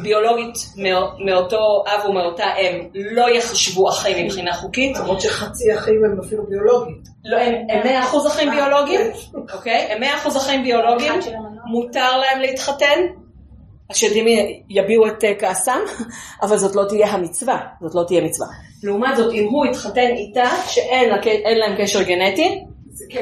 [0.04, 4.98] ביולוגית מאו- מאותו אב ומאותה אם, לא יחשבו אחים מבחינה חוקית.
[4.98, 6.98] למרות שחצי אחים הם אפילו ביולוגיים.
[7.26, 9.02] לא, הם הם 100% אחים ביולוגיים,
[9.54, 9.88] אוקיי?
[9.92, 11.14] הם 100% אחים ביולוגיים,
[11.66, 13.00] מותר להם להתחתן,
[13.96, 14.26] השדים
[14.70, 15.80] יביעו את אה, כעסם,
[16.44, 18.48] אבל זאת לא תהיה המצווה, זאת לא תהיה מצווה.
[18.84, 21.18] לעומת זאת, אם הוא יתחתן איתה, שאין לה-
[21.60, 22.64] להם קשר גנטי,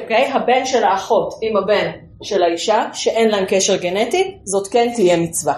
[0.01, 0.31] אוקיי?
[0.31, 1.91] הבן של האחות עם הבן
[2.23, 5.53] של האישה, שאין להם קשר גנטי, זאת כן תהיה מצווה.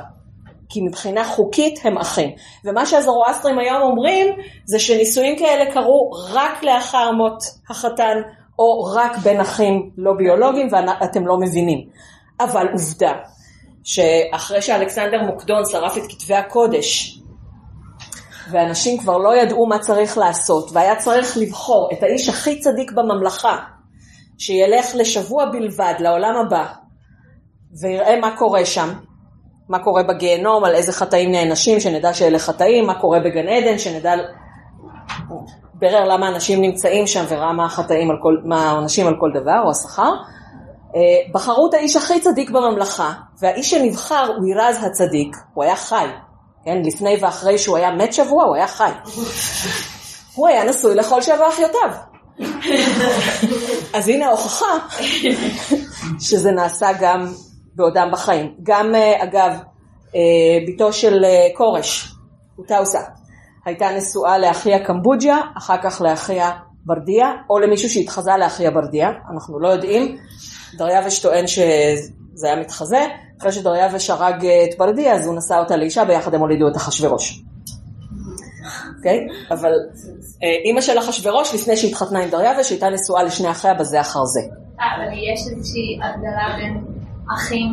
[0.70, 2.30] כי מבחינה חוקית הם אחים.
[2.66, 4.28] ומה שהזרואסטרים היום אומרים,
[4.66, 7.38] זה שנישואים כאלה קרו רק לאחר מות
[7.70, 8.18] החתן,
[8.60, 11.80] או רק בין אחים לא ביולוגיים, ואתם לא מבינים.
[12.40, 13.12] אבל עובדה,
[13.84, 17.20] שאחרי שאלכסנדר מוקדון שרף את כתבי הקודש,
[18.52, 23.58] ואנשים כבר לא ידעו מה צריך לעשות, והיה צריך לבחור את האיש הכי צדיק בממלכה,
[24.38, 26.66] שילך לשבוע בלבד לעולם הבא,
[27.82, 28.90] ויראה מה קורה שם,
[29.70, 34.14] מה קורה בגיהנום, על איזה חטאים נענשים, שנדע שאלה חטאים, מה קורה בגן עדן, שנדע...
[35.74, 39.62] ברר למה אנשים נמצאים שם וראה מה החטאים על כל, מה העונשים על כל דבר,
[39.66, 40.14] או השכר.
[40.96, 46.06] אה, בחרו את האיש הכי צדיק בממלכה, והאיש שנבחר הוא ירז הצדיק, הוא היה חי,
[46.66, 48.92] כן, לפני ואחרי שהוא היה מת שבוע, הוא היה חי.
[50.36, 51.90] הוא היה נשוי לכל שבע אחיותיו.
[53.94, 54.78] אז הנה ההוכחה
[56.20, 57.34] שזה נעשה גם
[57.76, 58.56] בעודם בחיים.
[58.64, 59.52] גם, אה, אגב,
[60.16, 60.20] אה,
[60.68, 61.26] בתו של
[61.58, 62.16] כורש,
[62.58, 63.00] אוטאוסה,
[63.66, 66.52] הייתה נשואה לאחיה קמבוג'יה, אחר כך לאחיה
[66.86, 70.18] ברדיה, או למישהו שהתחזה לאחיה ברדיה, אנחנו לא יודעים.
[70.78, 73.08] דריווש טוען שזה היה מתחזה,
[73.40, 77.44] אחרי שדריווש הרג את ברדיה, אז הוא נשא אותה לאישה, ביחד הם הולידו את אחשוורוש.
[78.98, 79.28] אוקיי?
[79.52, 79.72] אבל
[80.44, 84.42] אה, אימא של אחשוורוש, לפני שהתחתנה עם דריווש, הייתה נשואה לשני אחיה בזה אחר זה.
[84.80, 86.84] אה, אבל יש איזושהי הבדלה בין
[87.36, 87.70] אחים,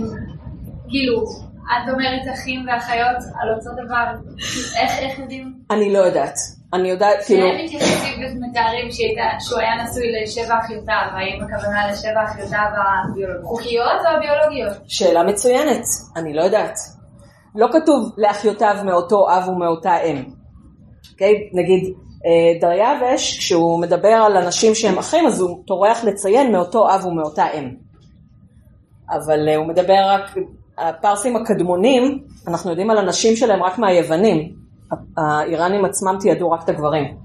[0.89, 1.25] כאילו,
[1.67, 4.05] את אומרת אחים ואחיות על אותו דבר,
[4.81, 5.55] איך איך יודעים?
[5.71, 6.39] אני לא יודעת.
[6.75, 7.47] אני יודעת, כאילו...
[7.47, 8.91] שהם מתייחסים ומתארים
[9.41, 12.67] שהוא היה נשוי לשבע אחיותיו, האם הכוונה לשבע אחיותיו
[13.43, 14.77] החוקיות או הביולוגיות?
[14.89, 15.83] שאלה מצוינת,
[16.17, 16.75] אני לא יודעת.
[17.55, 20.25] לא כתוב לאחיותיו מאותו אב ומאותה אם.
[21.13, 21.35] אוקיי?
[21.53, 21.95] נגיד,
[22.27, 27.45] אה, דריווש, כשהוא מדבר על אנשים שהם אחים, אז הוא טורח לציין מאותו אב ומאותה
[27.55, 27.75] אם.
[29.11, 30.35] אבל אה, הוא מדבר רק,
[30.79, 32.19] הפרסים הקדמונים,
[32.49, 34.60] אנחנו יודעים על הנשים שלהם רק מהיוונים.
[35.17, 37.17] האיראנים עצמם תיעדו רק את הגברים.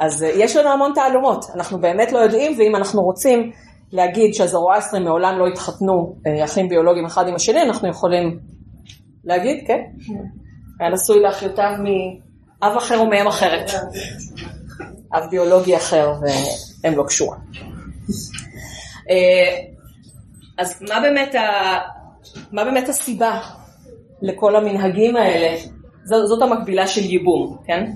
[0.00, 3.52] אז אה, יש לנו המון תעלומות, אנחנו באמת לא יודעים, ואם אנחנו רוצים
[3.92, 8.38] להגיד שהזרואסטרים מעולם לא התחתנו אה, אחים ביולוגיים אחד עם השני, אנחנו יכולים
[9.24, 9.80] להגיד, כן.
[10.80, 13.70] היה נשוי לאחיותיו מאב אחר ומאם אחרת.
[15.14, 16.12] אב ביולוגי אחר
[16.82, 17.36] והם לא קשורה.
[19.10, 19.58] אה,
[20.58, 21.42] אז מה באמת, ה...
[22.52, 23.40] מה באמת הסיבה
[24.22, 25.56] לכל המנהגים האלה?
[26.04, 27.90] זאת המקבילה של ייבום, כן?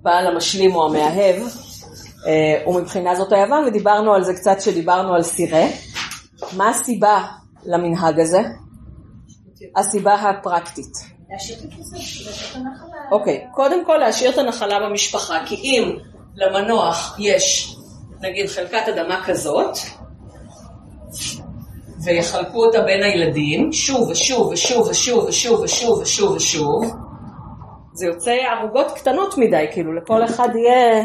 [0.00, 1.36] הבעל המשלים או המאהב,
[2.26, 5.64] אה, ומבחינה זאת היוון, ודיברנו על זה קצת כשדיברנו על סירה.
[6.56, 7.24] מה הסיבה
[7.64, 8.40] למנהג הזה?
[9.76, 10.92] הסיבה הפרקטית.
[13.12, 15.96] אוקיי, קודם כל להשאיר את הנחלה במשפחה, כי אם
[16.36, 17.76] למנוח יש
[18.20, 19.78] נגיד חלקת אדמה כזאת,
[22.04, 26.84] ויחלקו אותה בין הילדים, שוב ושוב ושוב ושוב ושוב ושוב ושוב ושוב,
[27.92, 31.04] זה יוצא ערוגות קטנות מדי, כאילו לכל אחד יהיה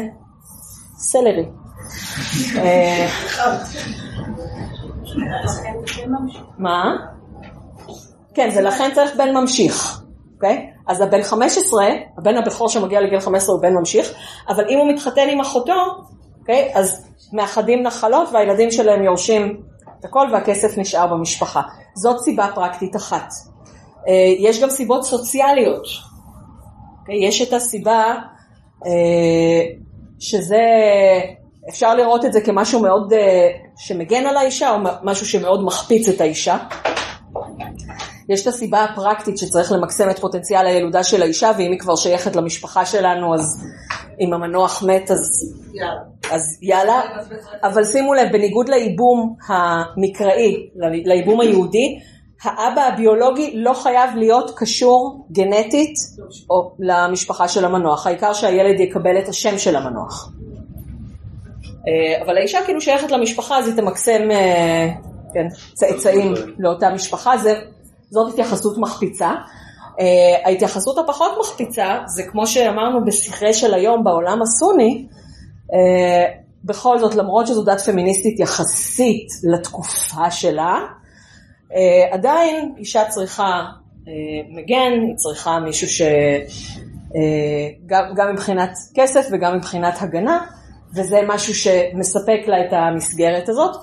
[0.98, 1.46] סלרי.
[2.56, 3.08] אה,
[6.58, 6.96] מה?
[8.34, 10.00] כן, ולכן צריך בן ממשיך,
[10.34, 10.70] אוקיי?
[10.86, 11.86] אז הבן 15,
[12.18, 14.12] הבן הבכור שמגיע לגיל 15 הוא בן ממשיך,
[14.48, 15.72] אבל אם הוא מתחתן עם אחותו,
[16.40, 16.70] אוקיי?
[16.74, 19.62] אז מאחדים נחלות והילדים שלהם יורשים
[20.06, 21.60] הכל והכסף נשאר במשפחה.
[21.94, 23.28] זאת סיבה פרקטית אחת.
[24.08, 25.86] אה, יש גם סיבות סוציאליות.
[27.00, 27.26] אוקיי?
[27.26, 28.14] יש את הסיבה
[28.86, 29.62] אה,
[30.18, 30.62] שזה,
[31.68, 33.48] אפשר לראות את זה כמשהו מאוד, אה,
[33.78, 36.56] שמגן על האישה או משהו שמאוד מחפיץ את האישה.
[38.28, 42.36] יש את הסיבה הפרקטית שצריך למקסם את פוטנציאל הילודה של האישה, ואם היא כבר שייכת
[42.36, 43.66] למשפחה שלנו, אז
[44.20, 45.20] אם המנוח מת, אז
[45.74, 46.00] יאללה.
[46.30, 47.00] אז יאללה,
[47.62, 50.68] אבל שימו לב, בניגוד לייבום המקראי,
[51.04, 51.98] לייבום היהודי,
[52.42, 55.94] האבא הביולוגי לא חייב להיות קשור גנטית
[56.50, 60.32] או למשפחה של המנוח, העיקר שהילד יקבל את השם של המנוח.
[61.88, 64.88] אה, אבל האישה כאילו שייכת למשפחה, אז היא תמקסם אה,
[65.34, 67.54] כן, צאצאים לאותה משפחה, זה,
[68.16, 69.30] זאת התייחסות מחפיצה.
[69.30, 69.98] Uh,
[70.44, 75.06] ההתייחסות הפחות מחפיצה זה כמו שאמרנו בסכרי של היום בעולם הסוני,
[75.72, 80.80] uh, בכל זאת, למרות שזו דת פמיניסטית יחסית לתקופה שלה,
[81.74, 83.64] אה, עדיין אישה צריכה
[84.50, 86.02] מגן, היא צריכה מישהו ש...
[87.16, 90.46] אה, גם, גם מבחינת כסף וגם מבחינת הגנה,
[90.94, 93.76] וזה משהו שמספק לה את המסגרת הזאת.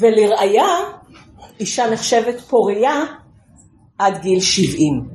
[0.00, 0.68] ולראיה,
[1.60, 3.02] אישה נחשבת פוריה
[3.98, 5.08] עד גיל 70.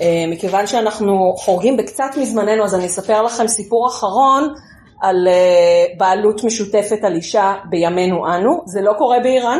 [0.00, 4.54] אה, מכיוון שאנחנו חורגים בקצת מזמננו, אז אני אספר לכם סיפור אחרון
[5.02, 8.60] על אה, בעלות משותפת על אישה בימינו אנו.
[8.66, 9.58] זה לא קורה באיראן,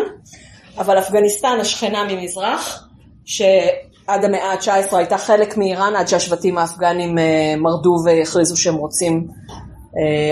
[0.79, 2.89] אבל אפגניסטן השכנה ממזרח,
[3.25, 9.27] שעד המאה ה-19 הייתה חלק מאיראן, עד שהשבטים האפגנים אה, מרדו והכריזו שהם רוצים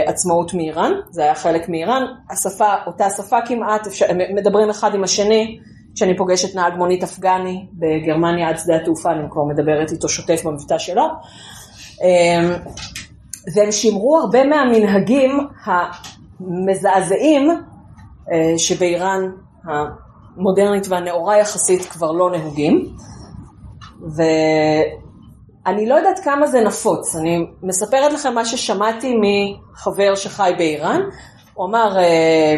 [0.07, 5.59] עצמאות מאיראן, זה היה חלק מאיראן, השפה, אותה שפה כמעט, אפשר, מדברים אחד עם השני,
[5.95, 10.78] כשאני פוגשת נהג מונית אפגני בגרמניה עד שדה התעופה, אני כבר מדברת איתו שוטף במבטא
[10.78, 11.03] שלו.
[12.03, 12.53] אמ,
[13.55, 17.51] והם שימרו הרבה מהמנהגים המזעזעים
[18.32, 19.20] אה, שבאיראן
[19.64, 22.88] המודרנית והנאורה יחסית כבר לא נהוגים.
[24.16, 31.01] ואני לא יודעת כמה זה נפוץ, אני מספרת לכם מה ששמעתי מחבר שחי באיראן.
[31.55, 32.57] הוא אמר, אה,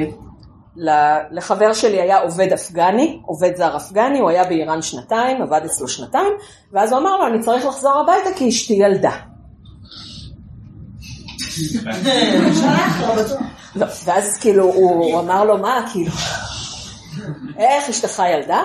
[1.30, 6.32] לחבר שלי היה עובד אפגני, עובד זר אפגני, הוא היה באיראן שנתיים, עבד אצלו שנתיים,
[6.72, 9.12] ואז הוא אמר לו, אני צריך לחזור הביתה כי אשתי ילדה.
[13.76, 16.12] לא, ואז כאילו הוא אמר לו, מה, כאילו,
[17.58, 18.62] איך אשתך ילדה?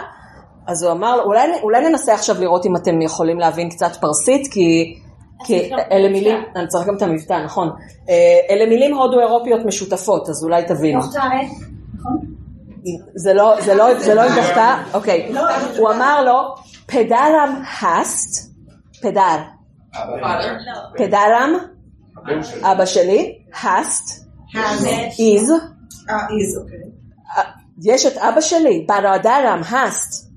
[0.68, 4.54] אז הוא אמר לו, אולי, אולי ננסה עכשיו לראות אם אתם יכולים להבין קצת פרסית,
[4.54, 5.00] כי,
[5.46, 7.70] כי אלה מילים, אני צריך גם את המבטא, נכון.
[8.10, 8.16] אה,
[8.50, 11.00] אלה מילים הודו-אירופיות משותפות, אז אולי תבינו.
[13.16, 15.34] זה לא, זה לא, זה לא עם בכתה, אוקיי.
[15.78, 18.52] הוא אמר לו, פדלם הסט,
[19.02, 19.38] פדל.
[20.98, 21.54] פדלם,
[22.64, 24.26] אבא שלי, הסט,
[25.20, 25.52] איז.
[27.84, 30.32] יש את אבא שלי, ברדרם, הסט.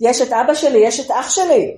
[0.00, 1.76] יש את אבא שלי, יש את אח שלי.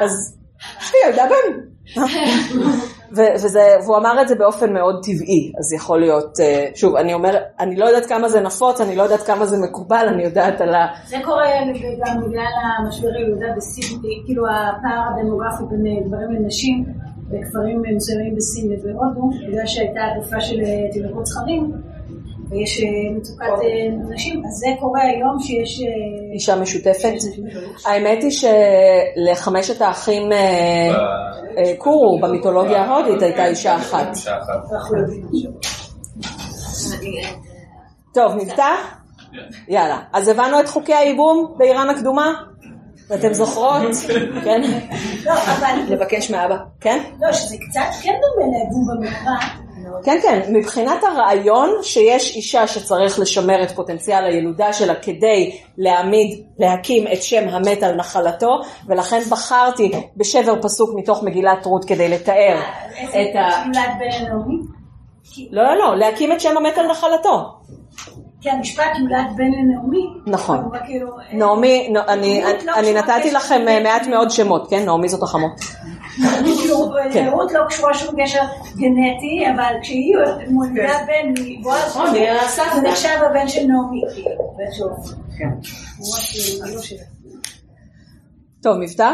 [0.00, 0.36] אז
[0.80, 2.02] יש לי ילדה בן.
[3.12, 7.36] וזה, והוא אמר את זה באופן מאוד טבעי, אז יכול להיות, אה, שוב, אני אומר,
[7.60, 10.74] אני לא יודעת כמה זה נפוץ, אני לא יודעת כמה זה מקובל, אני יודעת על
[10.74, 10.86] ה...
[11.06, 11.46] זה קורה
[12.06, 16.84] גם בגלל המשבר הילודה בסין, כאילו הפער הדמוגרפי בין אה, גברים לנשים
[17.30, 21.72] בכפרים מסוימים בסין ובהודו, בגלל שהייתה העדפה של אה, תינוקות זכרים.
[22.50, 22.82] ויש
[23.16, 23.44] מצוקת
[24.14, 25.80] נשים, אז זה קורה היום שיש...
[26.32, 27.12] אישה משותפת.
[27.86, 30.22] האמת היא שלחמשת האחים
[31.78, 34.16] קורו במיתולוגיה ההודית הייתה אישה אחת.
[38.14, 38.74] טוב, מבטא?
[39.68, 39.98] יאללה.
[40.12, 42.32] אז הבנו את חוקי הייבום באיראן הקדומה?
[43.10, 43.82] ואתם זוכרות?
[44.44, 44.62] כן?
[45.24, 45.78] לא, אבל...
[45.88, 46.56] לבקש מאבא.
[46.80, 47.02] כן?
[47.20, 49.67] לא, שזה קצת כן דומה לייבום במקרא.
[50.04, 57.06] כן, כן, מבחינת הרעיון שיש אישה שצריך לשמר את פוטנציאל הילודה שלה כדי להעמיד, להקים
[57.12, 62.60] את שם המת על נחלתו, ולכן בחרתי בשבר פסוק מתוך מגילת רות כדי לתאר
[63.02, 63.64] את ה...
[65.50, 67.58] לא, לא, לא, להקים את שם המת על נחלתו.
[68.40, 70.06] כן, משפט יולד בן לנעמי.
[70.26, 70.70] נכון.
[71.32, 71.94] נעמי,
[72.76, 74.84] אני נתתי לכם מעט מאוד שמות, כן?
[74.84, 75.52] נעמי זאת החמות.
[77.12, 77.28] כן.
[77.32, 78.42] רות לא קשורה שום קשר
[78.76, 80.16] גנטי, אבל כשהיא
[80.50, 81.98] מולידה בן מבועז,
[82.74, 84.02] זה נחשב הבן של נעמי.
[88.62, 89.12] טוב, מבטא?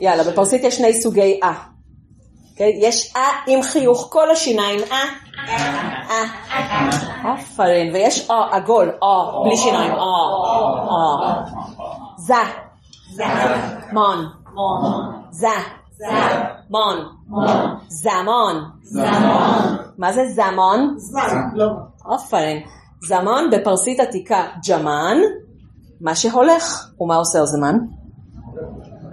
[0.00, 1.52] יאללה, בפרסית יש שני סוגי אה.
[2.60, 5.04] יש אה עם חיוך, כל השיניים אה.
[6.10, 7.32] אה.
[7.32, 9.98] אופרין, ויש אה עגול, אה, בלי שיניים, אה.
[10.90, 11.42] אה.
[12.16, 12.34] זה.
[13.92, 14.26] מון.
[15.30, 15.48] זה.
[16.70, 16.98] מון.
[17.88, 18.70] זמון.
[19.98, 20.96] מה זה זמון?
[22.04, 22.62] אופרין.
[23.06, 25.16] זמן בפרסית עתיקה ג'מן,
[26.00, 26.86] מה שהולך.
[27.00, 27.76] ומה עושה הזמן?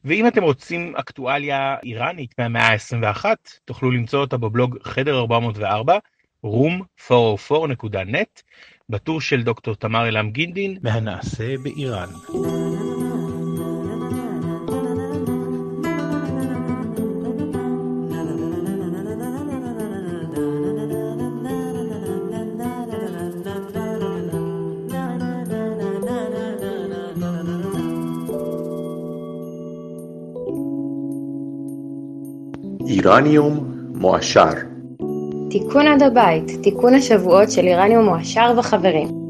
[0.05, 3.26] ואם אתם רוצים אקטואליה איראנית מהמאה ה-21,
[3.65, 5.97] תוכלו למצוא אותה בבלוג חדר 404,
[6.45, 8.41] room404.net,
[8.89, 12.09] בטור של דוקטור תמר אלעם גינדין, מהנעשה באיראן.
[33.02, 34.49] איראניום מועשר.
[35.49, 39.20] תיקון עד הבית, תיקון השבועות של איראניום מועשר וחברים.